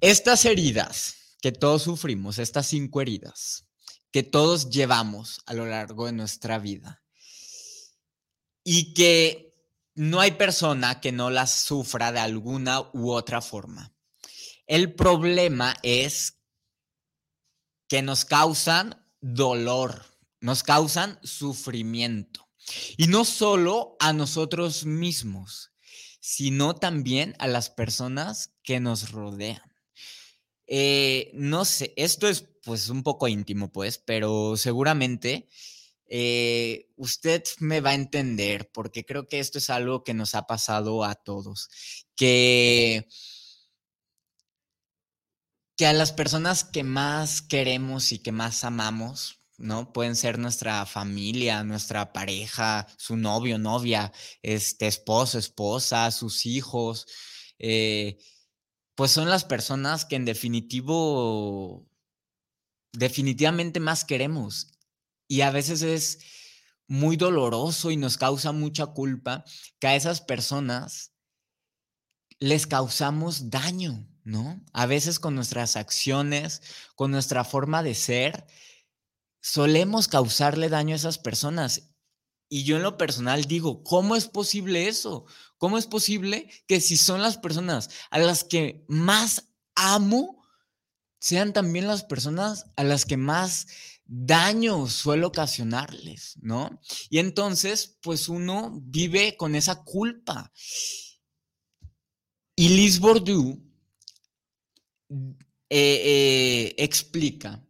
[0.00, 3.67] estas heridas que todos sufrimos, estas cinco heridas,
[4.12, 7.02] que todos llevamos a lo largo de nuestra vida
[8.64, 9.54] y que
[9.94, 13.92] no hay persona que no las sufra de alguna u otra forma.
[14.66, 16.38] El problema es
[17.88, 20.04] que nos causan dolor,
[20.40, 22.48] nos causan sufrimiento.
[22.96, 25.72] Y no solo a nosotros mismos,
[26.20, 29.62] sino también a las personas que nos rodean.
[30.66, 35.48] eh, no sé, esto es pues un poco íntimo, pues, pero seguramente
[36.06, 40.46] eh, usted me va a entender, porque creo que esto es algo que nos ha
[40.46, 41.70] pasado a todos,
[42.14, 43.08] que,
[45.78, 49.90] que a las personas que más queremos y que más amamos, ¿no?
[49.94, 57.06] Pueden ser nuestra familia, nuestra pareja, su novio, novia, este esposo, esposa, sus hijos,
[57.58, 58.18] eh,
[58.94, 61.87] pues son las personas que en definitivo,
[62.92, 64.78] definitivamente más queremos.
[65.28, 66.18] Y a veces es
[66.86, 69.44] muy doloroso y nos causa mucha culpa
[69.78, 71.12] que a esas personas
[72.40, 74.64] les causamos daño, ¿no?
[74.72, 76.62] A veces con nuestras acciones,
[76.94, 78.46] con nuestra forma de ser,
[79.42, 81.90] solemos causarle daño a esas personas.
[82.48, 85.26] Y yo en lo personal digo, ¿cómo es posible eso?
[85.58, 90.37] ¿Cómo es posible que si son las personas a las que más amo,
[91.18, 93.66] sean también las personas a las que más
[94.06, 96.80] daño suele ocasionarles, ¿no?
[97.10, 100.52] Y entonces, pues uno vive con esa culpa.
[102.56, 103.62] Y Liz Bourdieu
[105.10, 105.34] eh,
[105.70, 107.62] eh, explica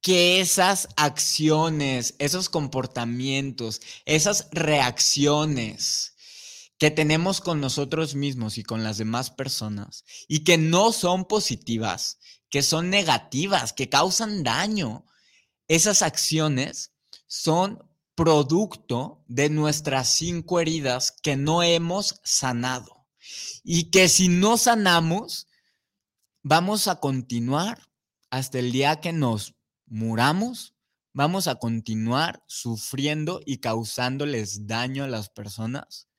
[0.00, 6.09] que esas acciones, esos comportamientos, esas reacciones
[6.80, 12.18] que tenemos con nosotros mismos y con las demás personas y que no son positivas,
[12.48, 15.04] que son negativas, que causan daño,
[15.68, 16.94] esas acciones
[17.26, 23.06] son producto de nuestras cinco heridas que no hemos sanado.
[23.62, 25.48] Y que si no sanamos,
[26.42, 27.90] vamos a continuar
[28.30, 30.74] hasta el día que nos muramos,
[31.12, 36.09] vamos a continuar sufriendo y causándoles daño a las personas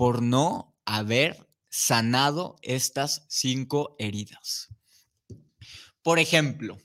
[0.00, 4.68] por no haber sanado estas cinco heridas.
[6.02, 6.78] Por ejemplo,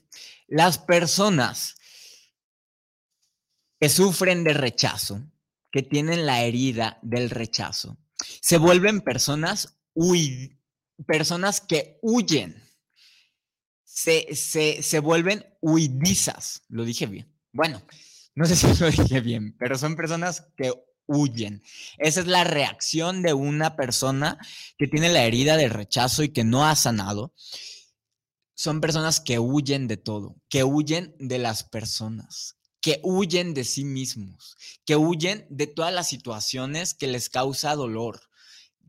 [0.46, 1.76] las personas
[3.80, 5.22] que sufren de rechazo,
[5.72, 7.96] que tienen la herida del rechazo,
[8.42, 9.78] se vuelven personas,
[11.06, 12.62] personas que huyen
[13.82, 16.64] se, vuelven huidizas.
[16.68, 17.34] Lo dije bien.
[17.50, 17.82] Bueno,
[18.34, 20.70] no sé si lo dije bien, pero son personas que
[21.06, 21.62] huyen.
[21.98, 24.38] Esa es la reacción de una persona
[24.78, 27.34] que tiene la herida de rechazo y que no ha sanado.
[28.54, 33.84] Son personas que huyen de todo, que huyen de las personas, que huyen de sí
[33.84, 38.20] mismos, que huyen de todas las situaciones que les causa dolor,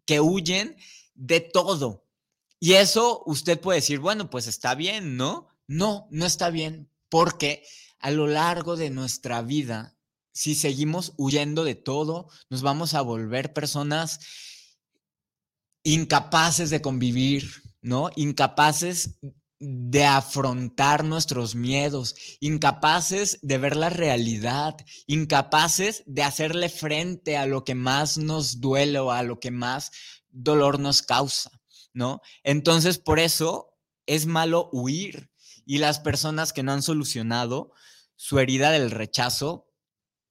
[0.05, 0.77] que huyen
[1.15, 2.07] de todo,
[2.59, 5.47] y eso usted puede decir, bueno, pues está bien, ¿no?
[5.67, 7.63] No, no está bien, porque
[7.99, 9.96] a lo largo de nuestra vida,
[10.37, 14.19] si seguimos huyendo de todo, nos vamos a volver personas
[15.81, 17.49] incapaces de convivir,
[17.81, 18.11] ¿no?
[18.15, 19.17] Incapaces
[19.59, 27.63] de afrontar nuestros miedos, incapaces de ver la realidad, incapaces de hacerle frente a lo
[27.63, 29.91] que más nos duele o a lo que más
[30.29, 31.49] dolor nos causa.
[31.93, 32.21] ¿no?
[32.43, 33.73] Entonces, por eso
[34.05, 35.31] es malo huir.
[35.65, 37.71] Y las personas que no han solucionado
[38.15, 39.66] su herida del rechazo,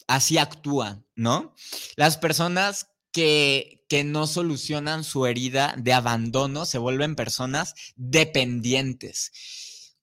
[0.06, 1.54] así actúan, ¿no?
[1.96, 9.96] Las personas que, que, no solucionan su herida de abandono se vuelven personas dependientes.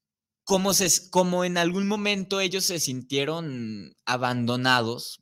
[0.44, 5.22] Como, se, como en algún momento ellos se sintieron abandonados,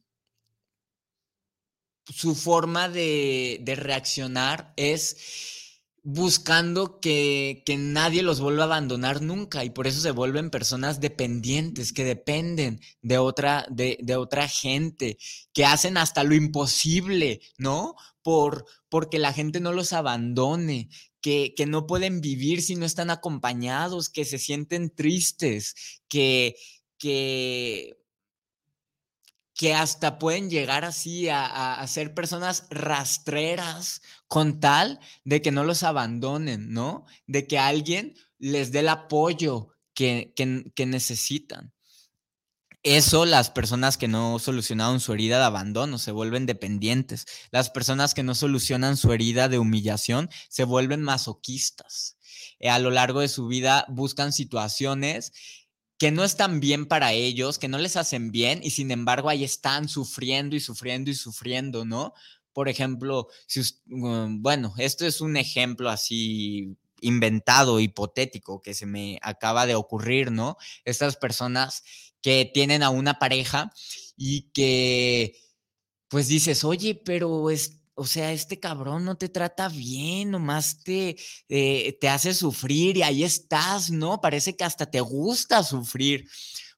[2.05, 5.60] su forma de, de reaccionar es
[6.03, 11.93] buscando que, nadie los vuelva a abandonar nunca y por eso se vuelven personas dependientes,
[11.93, 15.17] que dependen de otra, de, otra gente,
[15.53, 17.95] que hacen hasta lo imposible, ¿no?
[18.23, 20.89] Por, porque la gente no los abandone,
[21.21, 26.55] que, que no pueden vivir si no están acompañados, que se sienten tristes, que,
[26.97, 28.00] que
[29.61, 35.83] que hasta pueden llegar así a, ser personas rastreras con tal de que no los
[35.83, 37.05] abandonen, ¿no?
[37.27, 41.75] De que alguien les dé el apoyo que, que necesitan.
[42.81, 47.27] Eso, las personas que no solucionaron su herida de abandono se vuelven dependientes.
[47.51, 52.17] Las personas que no solucionan su herida de humillación se vuelven masoquistas.
[52.67, 55.33] a lo largo de su vida buscan situaciones
[56.01, 59.43] que no están bien para ellos, que no les hacen bien y sin embargo ahí
[59.43, 62.15] están sufriendo y sufriendo y sufriendo, ¿no?
[62.53, 69.19] Por ejemplo, si, mm, bueno, esto es un ejemplo así inventado, hipotético, que se me
[69.21, 70.57] acaba de ocurrir, ¿no?
[70.85, 71.83] Estas personas
[72.23, 73.71] que tienen a una pareja
[74.17, 75.35] y que,
[76.07, 81.17] pues dices, oye, pero es, o sea, este cabrón no te trata bien, nomás te,
[81.49, 84.19] eh, te hace sufrir y ahí estás, ¿no?
[84.21, 86.27] Parece que hasta te gusta sufrir.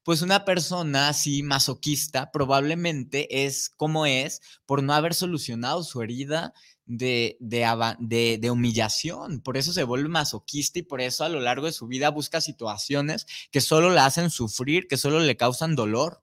[0.04, 6.54] Pues una persona así masoquista probablemente es como es por no haber solucionado su herida
[6.86, 9.40] de, de, de, humillación.
[9.40, 12.42] Por eso se vuelve masoquista y por eso a lo largo de su vida busca
[12.42, 16.22] situaciones que solo la hacen sufrir, que solo le causan dolor.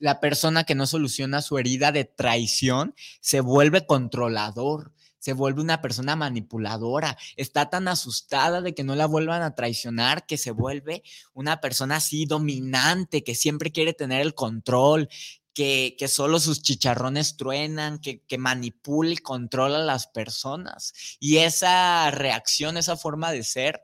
[0.00, 5.82] La persona que no soluciona su herida de traición se vuelve controlador, se vuelve una
[5.82, 11.02] persona manipuladora, está tan asustada de que no la vuelvan a traicionar que se vuelve
[11.34, 15.08] una persona así dominante, que siempre quiere tener el control,
[15.52, 20.94] que, solo sus chicharrones truenan, que, que manipula y controla a las personas.
[21.20, 23.82] Y esa reacción, esa forma de ser,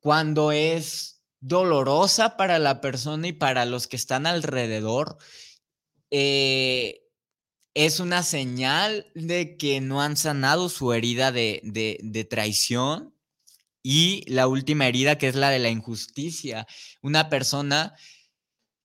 [0.00, 1.11] cuando es
[1.42, 5.18] dolorosa para la persona y para los que están alrededor,
[6.10, 7.02] eh,
[7.74, 13.14] es una señal de que no han sanado su herida de, de, traición
[13.82, 16.66] y la última herida que es la de la injusticia.
[17.02, 17.94] Una persona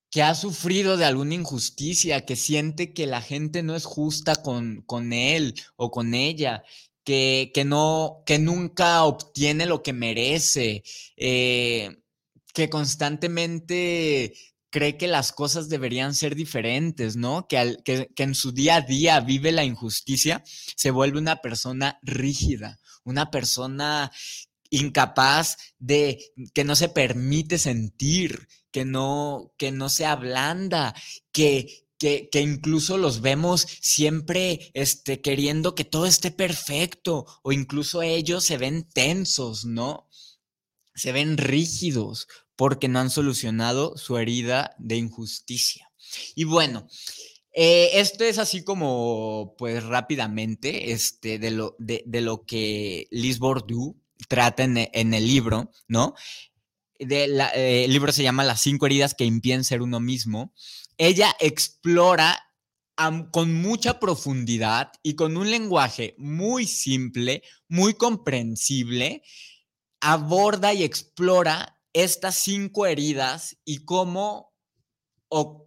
[0.10, 4.82] que ha sufrido de alguna injusticia, que siente que la gente no es justa con,
[4.84, 6.64] con él o con ella,
[7.04, 10.84] que, que, no, que nunca obtiene lo que merece,
[11.18, 11.98] eh,
[12.58, 14.34] que constantemente
[14.72, 17.48] cree que las cosas deberían ser diferentes, ¿no?
[17.48, 20.44] Que, que, que, en su día a día vive la injusticia,
[20.76, 24.12] se vuelve una persona rígida, una persona
[24.72, 26.18] incapaz de
[26.56, 30.96] que no se permite sentir, que no, que no se ablanda,
[31.32, 38.02] que, que, que, incluso los vemos siempre este, queriendo que todo esté perfecto, o incluso
[38.02, 40.10] ellos se ven tensos, ¿no?
[40.96, 42.28] Se ven rígidos
[42.58, 45.90] porque no han solucionado su herida de injusticia.
[46.36, 46.88] Y bueno,
[47.54, 53.96] eh, esto es así como, pues rápidamente, este, de, lo, de, lo que Liz Bourdieu
[54.28, 56.16] trata en, en el libro, ¿no?
[57.00, 60.54] Eh, el libro se llama Las cinco heridas que impiden ser uno mismo.
[60.98, 62.44] Ella explora
[63.32, 69.22] con mucha profundidad y con un lenguaje muy simple, muy comprensible,
[70.02, 74.54] aborda y explora estas cinco heridas y cómo,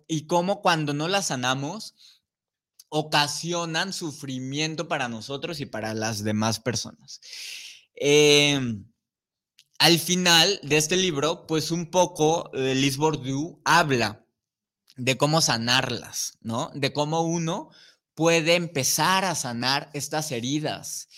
[0.06, 1.94] y cómo cuando no las sanamos,
[2.88, 7.20] ocasionan sufrimiento para nosotros y para las demás personas.
[7.94, 8.60] Eh,
[9.78, 14.26] al final de este libro, pues un poco Liz Bourdieu habla
[14.96, 16.70] de cómo sanarlas, ¿no?
[16.74, 17.70] De cómo uno
[18.14, 21.08] puede empezar a sanar estas heridas,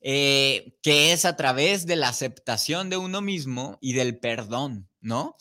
[0.00, 5.36] eh, que es a través de la aceptación de uno mismo y del perdón, ¿no?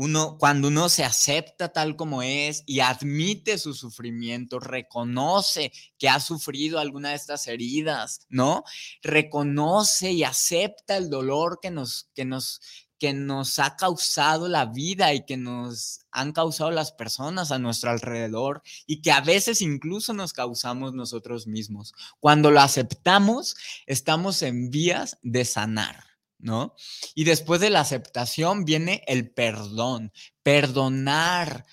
[0.00, 6.20] uno, cuando uno se acepta tal como es y admite su sufrimiento, reconoce que ha
[6.20, 8.64] sufrido alguna de estas heridas, ¿no?
[9.02, 12.62] Reconoce y acepta el dolor que nos, que nos,
[13.00, 17.90] que nos ha causado la vida y que nos han causado las personas a nuestro
[17.90, 21.94] alrededor y que a veces incluso nos causamos nosotros mismos.
[22.20, 26.04] Cuando lo aceptamos, estamos en vías de sanar.
[26.38, 26.74] ¿no?
[27.14, 31.66] Y después de la aceptación viene el perdón, perdonar,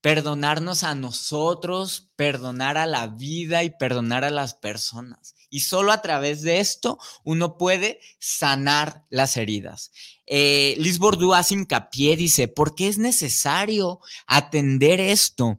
[0.00, 5.34] perdonarnos a nosotros, perdonar a la vida y perdonar a las personas.
[5.50, 9.90] Y solo a través de esto uno puede sanar las heridas.
[10.32, 15.58] Eh, Liz Bourdieu hace hincapié, dice, ¿por qué es necesario atender esto?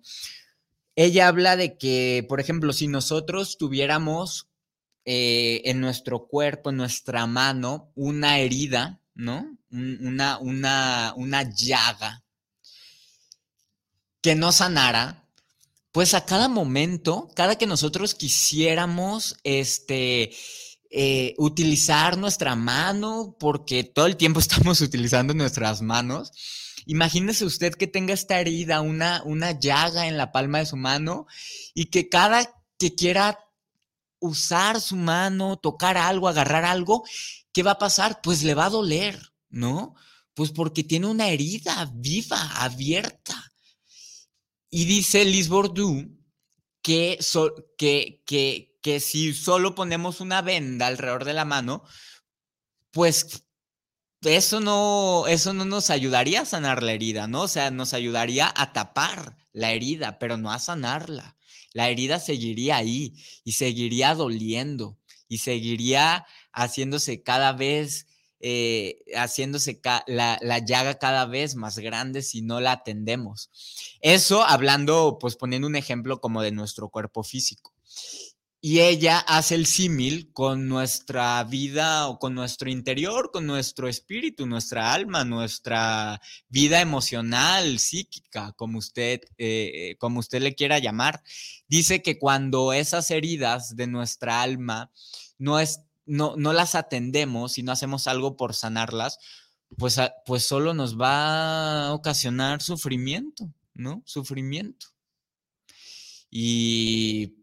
[0.96, 4.48] Ella habla de que, por ejemplo, si nosotros tuviéramos
[5.04, 9.58] eh, en nuestro cuerpo, en nuestra mano, una herida, ¿no?
[9.72, 12.24] Una, una, una llaga
[14.22, 15.28] que no sanara,
[15.92, 20.32] pues a cada momento, cada que nosotros quisiéramos, este,
[20.92, 26.32] eh, utilizar nuestra mano, porque todo el tiempo estamos utilizando nuestras manos,
[26.86, 31.28] Imagínese usted que tenga esta herida, una, una llaga en la palma de su mano
[31.74, 33.40] y que cada que quiera
[34.20, 37.04] usar su mano, tocar algo, agarrar algo,
[37.54, 38.22] ¿qué va a pasar?
[38.22, 39.96] Pues le va a doler, ¿no?
[40.34, 43.52] Pues porque tiene una herida viva, abierta.
[44.70, 46.18] Y dice Liz Bourdieu
[46.82, 47.20] que,
[47.78, 51.84] que, que, que si solo ponemos una venda alrededor de la mano,
[52.92, 53.46] pues
[54.22, 57.44] eso no, eso no nos ayudaría a sanar la herida, ¿no?
[57.44, 61.36] O sea, nos ayudaría a tapar la herida, pero no a sanarla
[61.74, 63.14] la herida seguiría ahí
[63.44, 68.08] y seguiría doliendo y seguiría haciéndose cada vez,
[68.42, 73.50] eh, haciéndose la, la, llaga cada vez más grande si no la atendemos.
[74.02, 77.74] Eso hablando, pues poniendo un ejemplo como de nuestro cuerpo físico.
[78.64, 84.46] Y ella hace el símil con nuestra vida o con nuestro interior, con nuestro espíritu,
[84.46, 91.24] nuestra alma, nuestra vida emocional, psíquica, como usted, eh, como usted le quiera llamar.
[91.68, 94.92] Dice que cuando esas heridas de nuestra alma
[95.40, 99.18] no, es, no, no las atendemos y no hacemos algo por sanarlas,
[99.76, 104.04] pues, pues solo nos va a ocasionar sufrimiento, ¿no?
[104.06, 104.86] Sufrimiento.
[106.30, 107.41] Y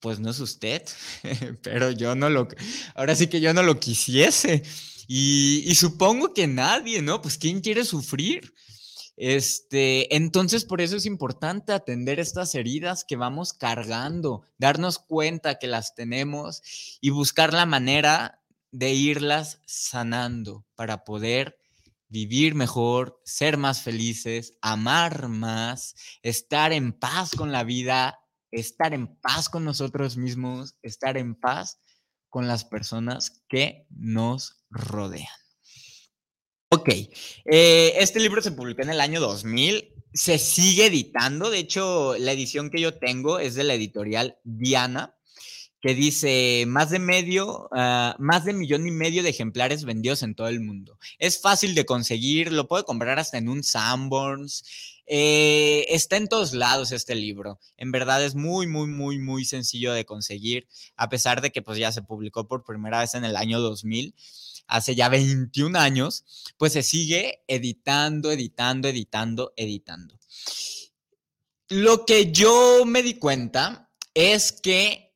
[0.00, 0.82] pues no es usted,
[1.62, 2.48] pero yo no lo,
[2.94, 4.62] ahora sí que yo no lo quisiese.
[5.10, 7.22] Y, supongo que nadie, ¿no?
[7.22, 8.52] Pues ¿quién quiere sufrir?
[9.16, 15.66] Este, entonces por eso es importante atender estas heridas que vamos cargando, darnos cuenta que
[15.66, 16.62] las tenemos
[17.00, 21.58] y buscar la manera de irlas sanando para poder
[22.08, 28.20] vivir mejor, ser más felices, amar más, estar en paz con la vida
[28.50, 31.80] estar en paz con nosotros mismos, estar en paz
[32.28, 35.26] con las personas que nos rodean.
[36.70, 42.14] Ok, eh, este libro se publicó en el año 2000, se sigue editando, de hecho
[42.18, 45.14] la edición que yo tengo es de la editorial Diana,
[45.80, 50.34] que dice más de medio, ah, más de millón y medio de ejemplares vendidos en
[50.34, 50.98] todo el mundo.
[51.18, 54.97] Es fácil de conseguir, lo puede comprar hasta en un Sanborns.
[55.10, 57.58] Eh, está en todos lados este libro.
[57.76, 61.78] En verdad es muy, muy, muy, muy sencillo de conseguir, a pesar de que pues
[61.78, 64.14] ya se publicó por primera vez en el año 2000
[64.68, 66.24] hace ya 21 años,
[66.58, 70.18] pues se sigue editando, editando, editando, editando.
[71.70, 75.14] Lo que yo me di cuenta es que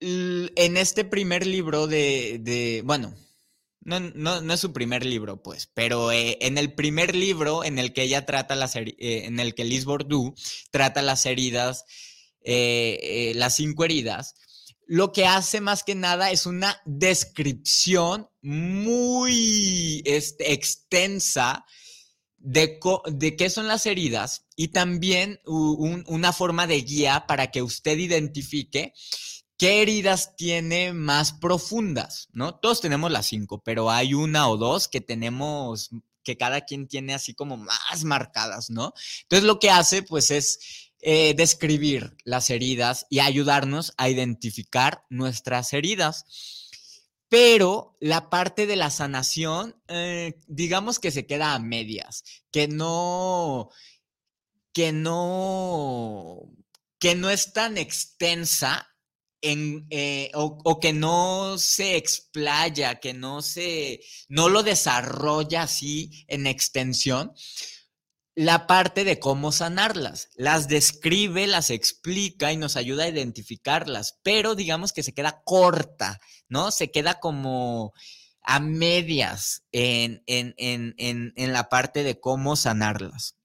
[0.00, 3.14] en este primer libro de, de bueno,
[3.84, 7.92] no, no, es su primer libro, pues, pero eh, en el primer libro en el
[7.92, 10.34] que ella trata las eh, en el que Liz Bordeaux
[10.70, 11.84] trata las heridas,
[12.42, 14.34] eh, las cinco heridas,
[14.86, 21.64] lo que hace más que nada es una descripción muy este, extensa
[22.38, 27.96] de, de, qué son las heridas y también una forma de guía para que usted
[27.98, 28.92] identifique
[29.56, 32.28] ¿Qué heridas tiene más profundas?
[32.32, 32.56] ¿No?
[32.56, 35.90] Todos tenemos las cinco, pero hay una o dos que tenemos,
[36.24, 38.94] que cada quien tiene así como más marcadas, ¿no?
[39.22, 45.72] Entonces lo que hace, pues, es eh, describir las heridas y ayudarnos a identificar nuestras
[45.72, 46.24] heridas.
[47.28, 53.70] Pero la parte de la sanación, eh, digamos que se queda a medias, que no,
[54.72, 56.50] que no,
[56.98, 58.93] que no es tan extensa
[59.44, 67.32] eh, o, que no se explaya, que no se, no lo desarrolla así en extensión,
[68.34, 70.30] la parte de cómo sanarlas.
[70.34, 76.20] Las describe, las explica y nos ayuda a identificarlas, pero digamos que se queda corta,
[76.48, 76.70] ¿no?
[76.70, 77.92] Se queda como
[78.42, 83.36] a medias en, en, en, en la parte de cómo sanarlas.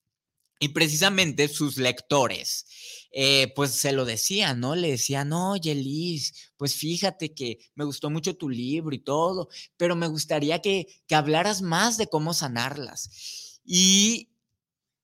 [0.60, 2.66] Y precisamente sus lectores,
[3.12, 4.76] eh, pues se lo decían, ¿no?
[4.76, 9.96] Le decían, oye, Liz, pues fíjate que me gustó mucho tu libro y todo, pero
[9.96, 13.60] me gustaría que, que hablaras más de cómo sanarlas.
[13.66, 14.30] Y,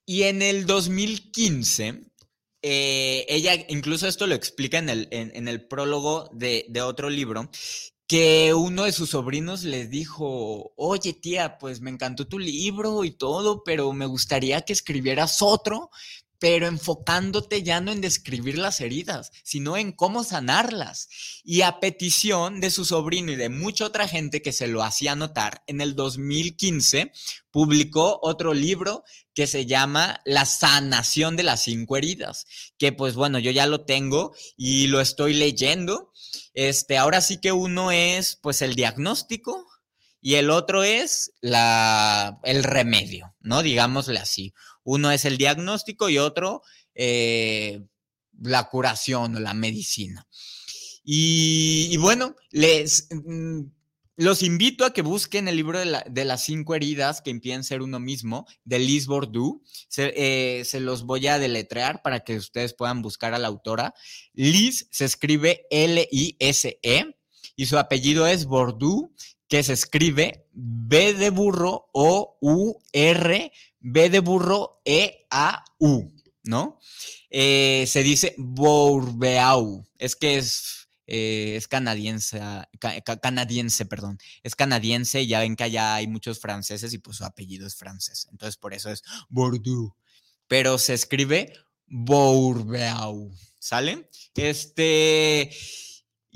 [0.05, 2.11] y en el 2015,
[2.61, 7.49] eh, ella, incluso esto lo explica en el, en, el prólogo de, de otro libro,
[8.07, 13.11] que uno de sus sobrinos le dijo, oye tía, pues me encantó tu libro y
[13.11, 15.89] todo, pero me gustaría que escribieras otro,
[16.39, 21.09] pero enfocándote ya no en describir las heridas, sino en cómo sanarlas.
[21.43, 25.15] Y a petición de su sobrino y de mucha otra gente que se lo hacía
[25.15, 27.11] notar, en el 2015
[27.51, 32.45] publicó otro libro que se llama La sanación de las cinco heridas,
[32.77, 36.11] que pues bueno, yo ya lo tengo y lo estoy leyendo
[36.55, 39.67] este, ahora sí que uno es pues el diagnóstico
[40.21, 43.61] y el otro es la, el remedio, ¿no?
[43.61, 44.53] Digámosle así.
[44.85, 46.61] Uno es el diagnóstico y otro
[46.93, 47.83] eh,
[48.41, 50.25] la curación o la medicina.
[51.03, 53.61] Y, bueno, les, mm,
[54.17, 57.99] los invito a que busquen el libro de, las cinco heridas que impiden ser uno
[57.99, 59.61] mismo, de Liz Bordeaux.
[59.97, 63.93] Eh, se, los voy a deletrear para que ustedes puedan buscar a la autora.
[64.33, 67.15] Liz se escribe L-I-S-E
[67.55, 69.11] y su apellido es Bordeaux,
[69.47, 73.51] que se escribe B de burro O-U-R,
[73.87, 76.11] B de burro E-A-U,
[76.43, 76.79] ¿no?
[77.29, 82.41] Eh, se dice Bourbeau, es que es eh, canadiense,
[83.21, 87.67] canadiense, perdón, es canadiense ya ven que allá hay muchos franceses y pues su apellido
[87.67, 89.93] es francés, entonces por eso es Bordeaux,
[90.47, 91.53] pero se escribe
[91.85, 93.31] Bourbeau.
[93.59, 94.09] ¿Sale?
[94.35, 95.51] Este.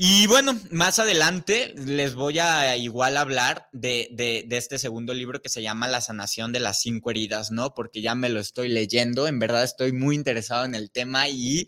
[0.02, 5.50] Y bueno, más adelante les voy a igual hablar de, de, este segundo libro que
[5.50, 7.74] se llama La sanación de las cinco heridas, ¿no?
[7.74, 11.68] Porque ya me lo estoy leyendo, en verdad estoy muy interesado en el tema y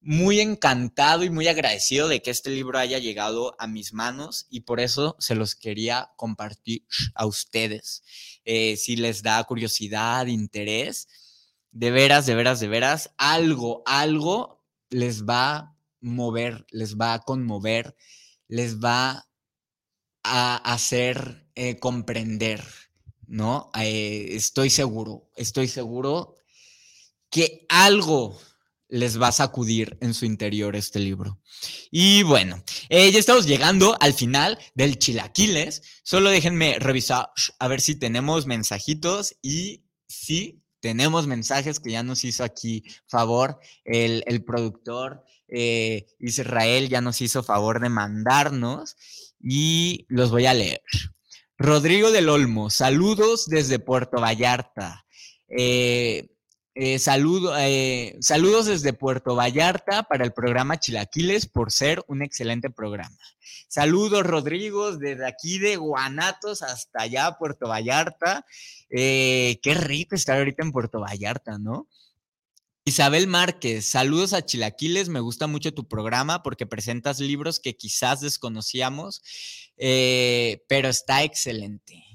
[0.00, 4.60] muy encantado y muy agradecido de que este libro haya llegado a mis manos y
[4.60, 6.86] por eso se los quería compartir
[7.16, 8.04] a ustedes.
[8.44, 11.08] Eh, si les da curiosidad, interés,
[11.72, 15.75] de veras, de veras, de veras, algo, algo les va
[16.06, 17.94] mover, les va a conmover,
[18.48, 19.26] les va
[20.22, 22.64] a hacer eh, comprender,
[23.26, 23.70] ¿no?
[23.78, 26.36] Eh, estoy seguro, estoy seguro
[27.30, 28.38] que algo
[28.88, 31.40] les va a sacudir en su interior este libro.
[31.90, 35.82] Y bueno, eh, ya estamos llegando al final del Chilaquiles.
[36.04, 42.22] Solo déjenme revisar a ver si tenemos mensajitos y si tenemos mensajes que ya nos
[42.22, 48.96] hizo aquí favor el, el productor eh, Israel ya nos hizo favor de mandarnos
[49.40, 50.80] y los voy a leer.
[51.58, 55.04] Rodrigo del Olmo, saludos desde Puerto Vallarta.
[55.48, 56.28] Eh,
[56.76, 63.16] eh, eh, saludos desde Puerto Vallarta para el programa Chilaquiles por ser un excelente programa.
[63.68, 68.44] Saludos, Rodrigo, desde aquí de Guanatos hasta allá, Puerto Vallarta.
[68.88, 71.88] qué rico estar ahorita en Puerto Vallarta, ¿no?
[72.88, 78.20] Isabel Márquez, saludos a Chilaquiles, me gusta mucho tu programa porque presentas libros que quizás
[78.20, 79.22] desconocíamos,
[79.76, 82.05] eh, pero está excelente.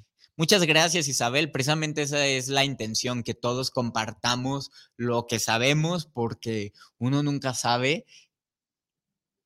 [0.42, 6.74] Muchas gracias Isabel, precisamente esa es la intención, que todos compartamos lo que sabemos porque
[6.98, 8.08] uno nunca sabe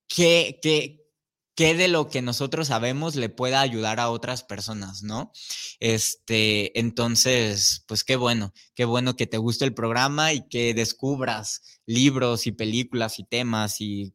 [0.08, 1.06] qué, qué,
[1.54, 5.34] qué de lo que nosotros sabemos le pueda ayudar a otras personas, ¿no?
[5.82, 11.82] Este, entonces, pues qué bueno, qué bueno que te guste el programa y que descubras
[11.86, 14.14] libros y películas y temas y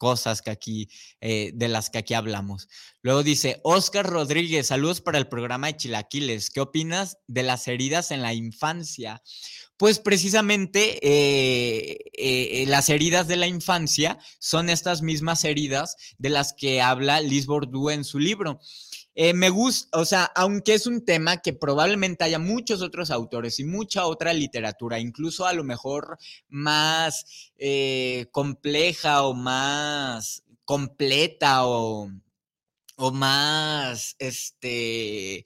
[0.00, 0.88] cosas que aquí,
[1.20, 2.68] eh, de las que aquí hablamos.
[3.02, 6.48] Luego dice, Oscar Rodríguez, saludos para el programa de Chilaquiles.
[6.48, 9.22] ¿Qué opinas de las heridas en la infancia?
[9.76, 16.54] Pues precisamente eh, eh, las heridas de la infancia son estas mismas heridas de las
[16.54, 18.58] que habla Liz Bourdieu en su libro.
[19.16, 23.58] Eh, me gusta, o sea, aunque es un tema que probablemente haya muchos otros autores
[23.58, 26.16] y mucha otra literatura, incluso a lo mejor
[26.48, 27.26] más
[28.30, 32.08] compleja o más completa o,
[32.96, 35.44] o más, este,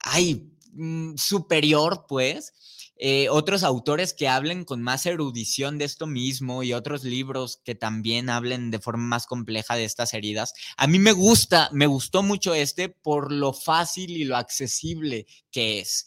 [0.00, 2.52] ay, mm, superior, pues,
[2.98, 7.74] eh, otros autores que hablen con más erudición de esto mismo y otros libros que
[7.74, 10.54] también hablen de forma más compleja de estas heridas.
[10.76, 15.80] A mí me gusta, me gustó mucho este por lo fácil y lo accesible que
[15.80, 16.06] es.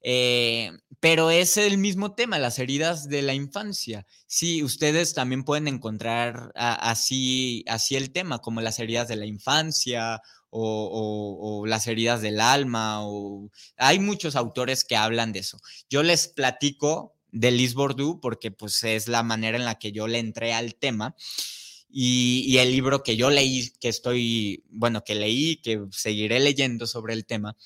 [0.00, 0.70] Eh,
[1.00, 4.06] pero es el mismo tema, las heridas de la infancia.
[4.26, 10.20] Sí, ustedes también pueden encontrar así, así el tema, como las heridas de la infancia
[10.50, 15.60] o, las heridas del alma, o hay muchos autores que hablan de eso.
[15.90, 20.06] Yo les platico de Liz Bourdieu porque pues es la manera en la que yo
[20.08, 21.14] le entré al tema.
[21.90, 26.86] Y, y, el libro que yo leí, que estoy, bueno, que leí, que seguiré leyendo
[26.86, 27.56] sobre el tema,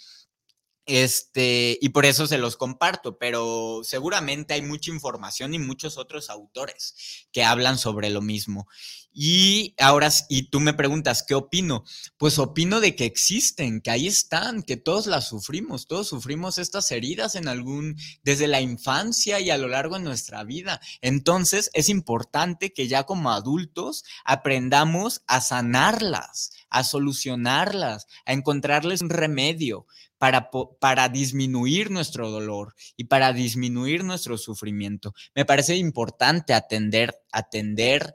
[0.87, 6.29] este, y por eso se los comparto, pero seguramente hay mucha información y muchos otros
[6.29, 8.67] autores que hablan sobre lo mismo.
[9.15, 11.85] Y ahora, y tú me preguntas, ¿qué opino?
[12.17, 16.91] Pues opino de que existen, que ahí están, que todos las sufrimos, todos sufrimos estas
[16.91, 20.81] heridas en algún, desde la infancia y a lo largo de nuestra vida.
[21.03, 29.11] Entonces, es importante que ya como adultos aprendamos a sanarlas, a solucionarlas, a encontrarles un
[29.11, 29.87] remedio
[30.17, 30.51] para,
[30.81, 35.15] para disminuir nuestro dolor y para disminuir nuestro sufrimiento.
[35.35, 38.15] Me parece importante atender, atender,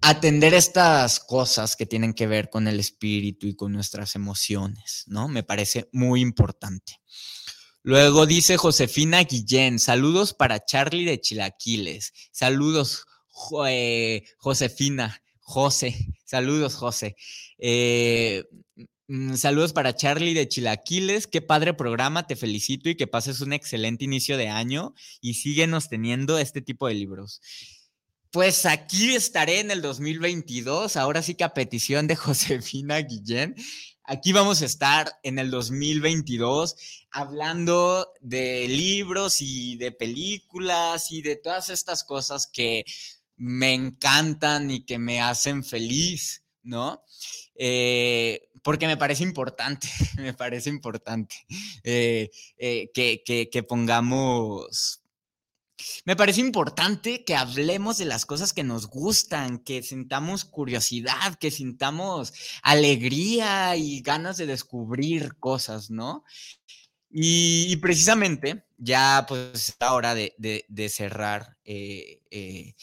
[0.00, 5.28] atender estas cosas que tienen que ver con el espíritu y con nuestras emociones, ¿no?
[5.28, 7.00] Me parece muy importante.
[7.82, 12.12] Luego dice Josefina Guillén, saludos para Charlie de Chilaquiles.
[12.32, 13.04] Saludos,
[14.38, 17.16] Josefina, José, saludos, José.
[17.58, 18.44] Eh,
[19.08, 21.28] Mm, saludos para Charlie de Chilaquiles.
[21.28, 25.88] Qué padre programa, te felicito y que pases un excelente inicio de año y síguenos
[25.88, 27.40] teniendo este tipo de libros.
[28.36, 33.54] Pues aquí estaré en el 2022, ahora sí que a petición de Josefina Guillén.
[34.04, 36.76] Aquí vamos a estar en el 2022
[37.12, 42.84] hablando de libros y de películas y de todas estas cosas que
[43.38, 47.02] me encantan y que me hacen feliz, ¿no?
[47.54, 51.36] Eh, porque me parece importante, me parece importante
[51.82, 55.00] eh, eh, que, que, pongamos
[56.04, 61.50] me parece importante que hablemos de las cosas que nos gustan, que sintamos curiosidad, que
[61.50, 66.24] sintamos alegría y ganas de descubrir cosas, ¿no?
[67.10, 72.74] Y, precisamente, ya pues es la hora de, cerrar, eh, eh,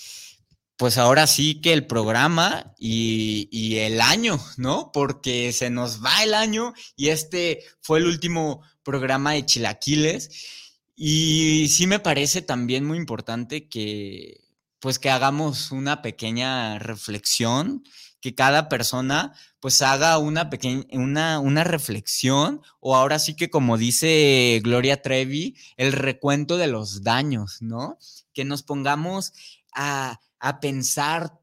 [0.76, 4.92] pues ahora sí que el programa y, y, el año, ¿no?
[4.92, 10.63] Porque se nos va el año y este fue el último programa de Chilaquiles.
[10.96, 14.42] Y sí me parece también muy importante que,
[14.80, 17.84] pues que hagamos una pequeña reflexión,
[18.22, 23.78] que cada persona pues haga una pequeña, una, una reflexión, o ahora sí que como
[23.78, 27.98] dice Gloria Trevi, el recuento de los daños, ¿no?
[28.34, 29.34] Que nos pongamos
[29.74, 31.40] a, a pensar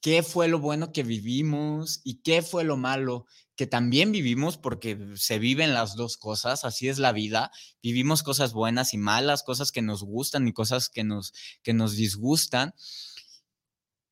[0.00, 3.26] qué fue lo bueno que vivimos y qué fue lo malo
[3.60, 7.52] que también vivimos porque se viven las dos cosas, así es la vida,
[7.82, 11.94] vivimos cosas buenas y malas, cosas que nos gustan y cosas que nos, que nos
[11.94, 12.72] disgustan.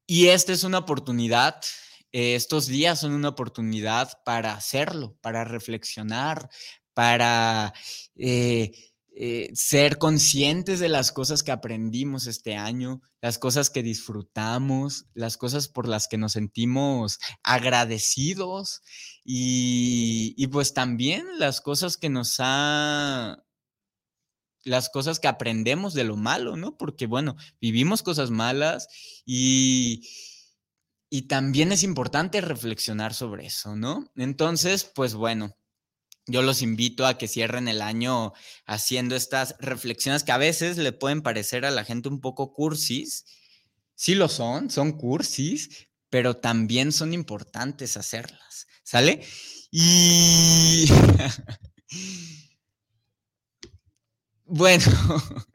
[0.06, 1.62] Y esta es una oportunidad,
[2.12, 6.50] eh, estos días son una oportunidad para hacerlo, para reflexionar,
[6.92, 7.72] para...
[8.16, 8.72] Eh,
[9.20, 15.36] eh, ser conscientes de las cosas que aprendimos este año, las cosas que disfrutamos, las
[15.36, 18.80] cosas por las que nos sentimos agradecidos
[19.24, 23.42] y, pues también las cosas que nos ha
[24.62, 26.76] las cosas que aprendemos de lo malo, ¿no?
[26.76, 28.86] Porque bueno, vivimos cosas malas
[29.26, 30.08] y,
[31.10, 34.12] y también es importante reflexionar sobre eso, ¿no?
[34.14, 35.56] Entonces, pues bueno,
[36.28, 38.34] yo los invito a que cierren el año
[38.66, 43.24] haciendo estas reflexiones que a veces le pueden parecer a la gente un poco cursis.
[43.94, 49.22] Sí lo son, son cursis, pero también son importantes hacerlas, ¿sale?
[49.70, 50.86] Y
[54.44, 54.84] bueno,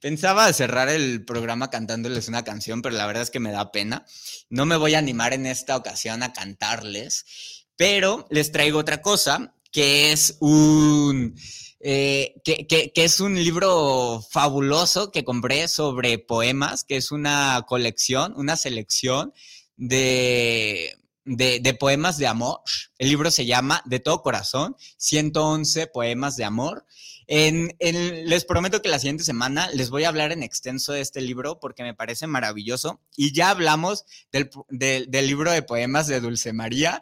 [0.00, 4.06] pensaba cerrar el programa cantándoles una canción, pero la verdad es que me da pena.
[4.48, 9.54] No me voy a animar en esta ocasión a cantarles, pero les traigo otra cosa
[9.72, 11.34] que es un,
[11.80, 18.56] eh, que, es un libro fabuloso que compré sobre poemas, que es una colección, una
[18.56, 19.32] selección
[19.76, 22.60] de, de, poemas de amor.
[22.98, 26.86] El libro se llama De todo corazón, 111 poemas de amor.
[27.26, 31.22] En, les prometo que la siguiente semana les voy a hablar en extenso de este
[31.22, 33.00] libro porque me parece maravilloso.
[33.16, 37.00] Y ya hablamos del, del libro de poemas de Dulce María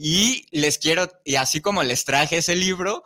[0.00, 3.02] y les quiero, y así como les traje ese libro,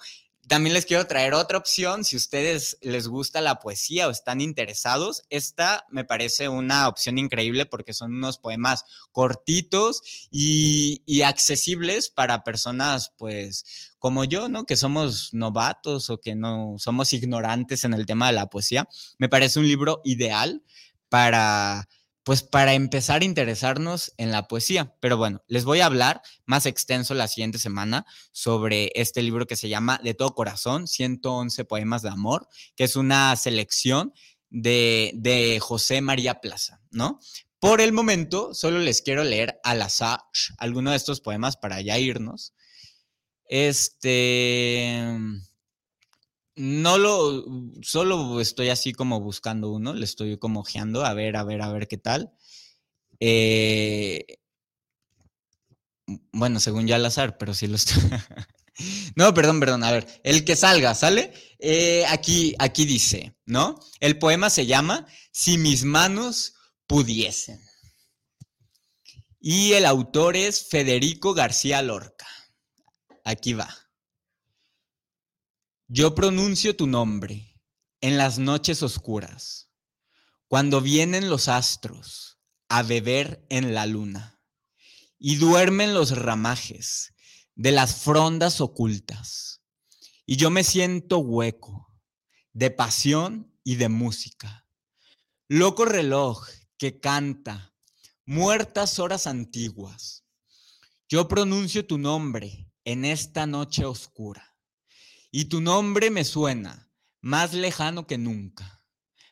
[0.46, 2.04] también les quiero traer otra opción.
[2.04, 7.64] Si ustedes les gusta la poesía o están interesados, esta me parece una opción increíble
[7.64, 14.66] porque son unos poemas cortitos y, y, accesibles para personas, pues, como yo, ¿no?
[14.66, 18.86] Que somos novatos o que no somos ignorantes en el tema de la poesía.
[19.16, 20.62] Me parece un libro ideal
[21.08, 21.88] para
[22.24, 24.94] pues para empezar a interesarnos en la poesía.
[25.00, 29.56] Pero bueno, les voy a hablar más extenso la siguiente semana sobre este libro que
[29.56, 34.12] se llama De todo corazón, 111 poemas de amor, que es una selección
[34.50, 37.18] de, de José María Plaza, ¿no?
[37.58, 40.20] Por el momento, solo les quiero leer al azar
[40.58, 42.54] alguno de estos poemas para ya irnos.
[43.48, 45.08] Este...
[46.54, 47.44] No lo,
[47.82, 51.72] solo estoy así como buscando uno, le estoy como ojeando, a ver, a ver, a
[51.72, 52.32] ver qué tal.
[53.20, 54.26] Eh,
[56.32, 58.02] bueno, según ya al azar, pero sí lo estoy.
[59.16, 61.32] no, perdón, perdón, a ver, el que salga, ¿sale?
[61.58, 63.78] Eh, aquí, aquí dice, ¿no?
[64.00, 66.54] El poema se llama Si mis manos
[66.86, 67.60] pudiesen.
[69.40, 72.26] Y el autor es Federico García Lorca.
[73.24, 73.81] Aquí va.
[75.94, 77.60] Yo pronuncio tu nombre
[78.00, 79.68] en las noches oscuras,
[80.48, 82.38] cuando vienen los astros
[82.70, 84.40] a beber en la luna
[85.18, 87.12] y duermen los ramajes
[87.56, 89.60] de las frondas ocultas.
[90.24, 91.86] Y yo me siento hueco
[92.54, 94.66] de pasión y de música.
[95.46, 97.74] Loco reloj que canta
[98.24, 100.24] muertas horas antiguas.
[101.06, 104.51] Yo pronuncio tu nombre en esta noche oscura
[105.34, 108.84] y tu nombre me suena más lejano que nunca,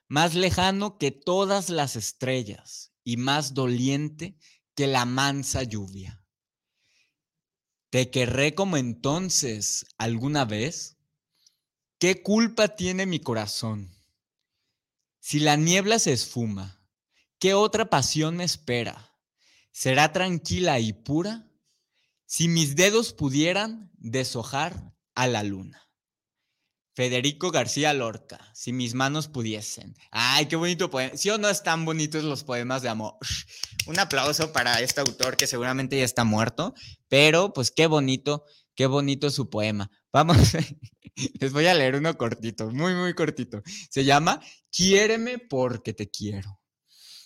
[0.09, 4.39] más lejano que todas las estrellas y más doliente
[4.75, 6.25] que la mansa lluvia.
[7.91, 10.97] ¿Te querré como entonces alguna vez?
[11.99, 13.95] ¿Qué culpa tiene mi corazón?
[15.19, 16.83] Si la niebla se esfuma,
[17.39, 19.19] ¿qué otra pasión me espera?
[19.71, 21.47] ¿Será tranquila y pura?
[22.25, 25.90] Si mis dedos pudieran deshojar a la luna.
[26.95, 29.95] Federico García Lorca, si mis manos pudiesen.
[30.11, 31.17] Ay, qué bonito poema.
[31.17, 33.15] ¿Sí o no están bonitos los poemas de amor?
[33.87, 36.75] Un aplauso para este autor que seguramente ya está muerto,
[37.09, 39.91] pero pues qué bonito, qué bonito su poema.
[40.13, 40.37] Vamos,
[41.41, 43.63] les voy a leer uno cortito, muy, muy cortito.
[43.89, 46.61] Se llama Quiéreme porque te quiero,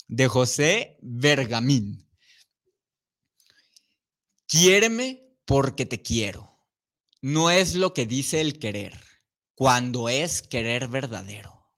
[0.09, 2.07] de José Bergamín.
[4.47, 6.55] Quiéreme porque te quiero.
[7.23, 9.04] No es lo que dice el querer
[9.55, 11.71] cuando es querer verdadero.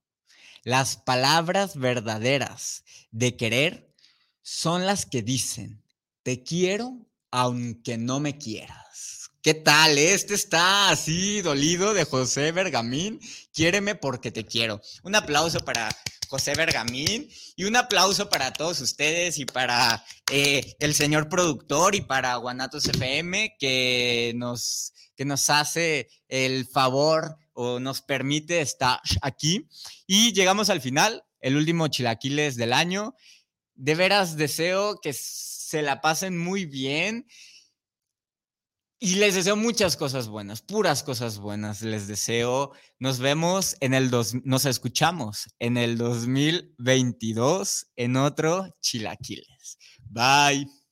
[0.62, 3.94] Las palabras verdaderas de querer
[4.42, 5.82] son las que dicen,
[6.22, 9.30] te quiero aunque no me quieras.
[9.42, 9.98] ¿Qué tal?
[9.98, 13.20] Este está así dolido de José Bergamín.
[13.52, 14.80] Quiéreme porque te quiero.
[15.04, 15.88] Un aplauso para
[16.28, 22.00] José Bergamín y un aplauso para todos ustedes y para eh, el señor productor y
[22.00, 29.68] para Guanatos FM que nos, que nos hace el favor o nos permite estar aquí.
[30.07, 33.14] Y llegamos al final, el último chilaquiles del año.
[33.74, 37.26] De veras deseo que se la pasen muy bien.
[38.98, 41.82] Y les deseo muchas cosas buenas, puras cosas buenas.
[41.82, 49.78] Les deseo, nos vemos en el dos, nos escuchamos en el 2022 en otro Chilaquiles.
[50.00, 50.86] Bye.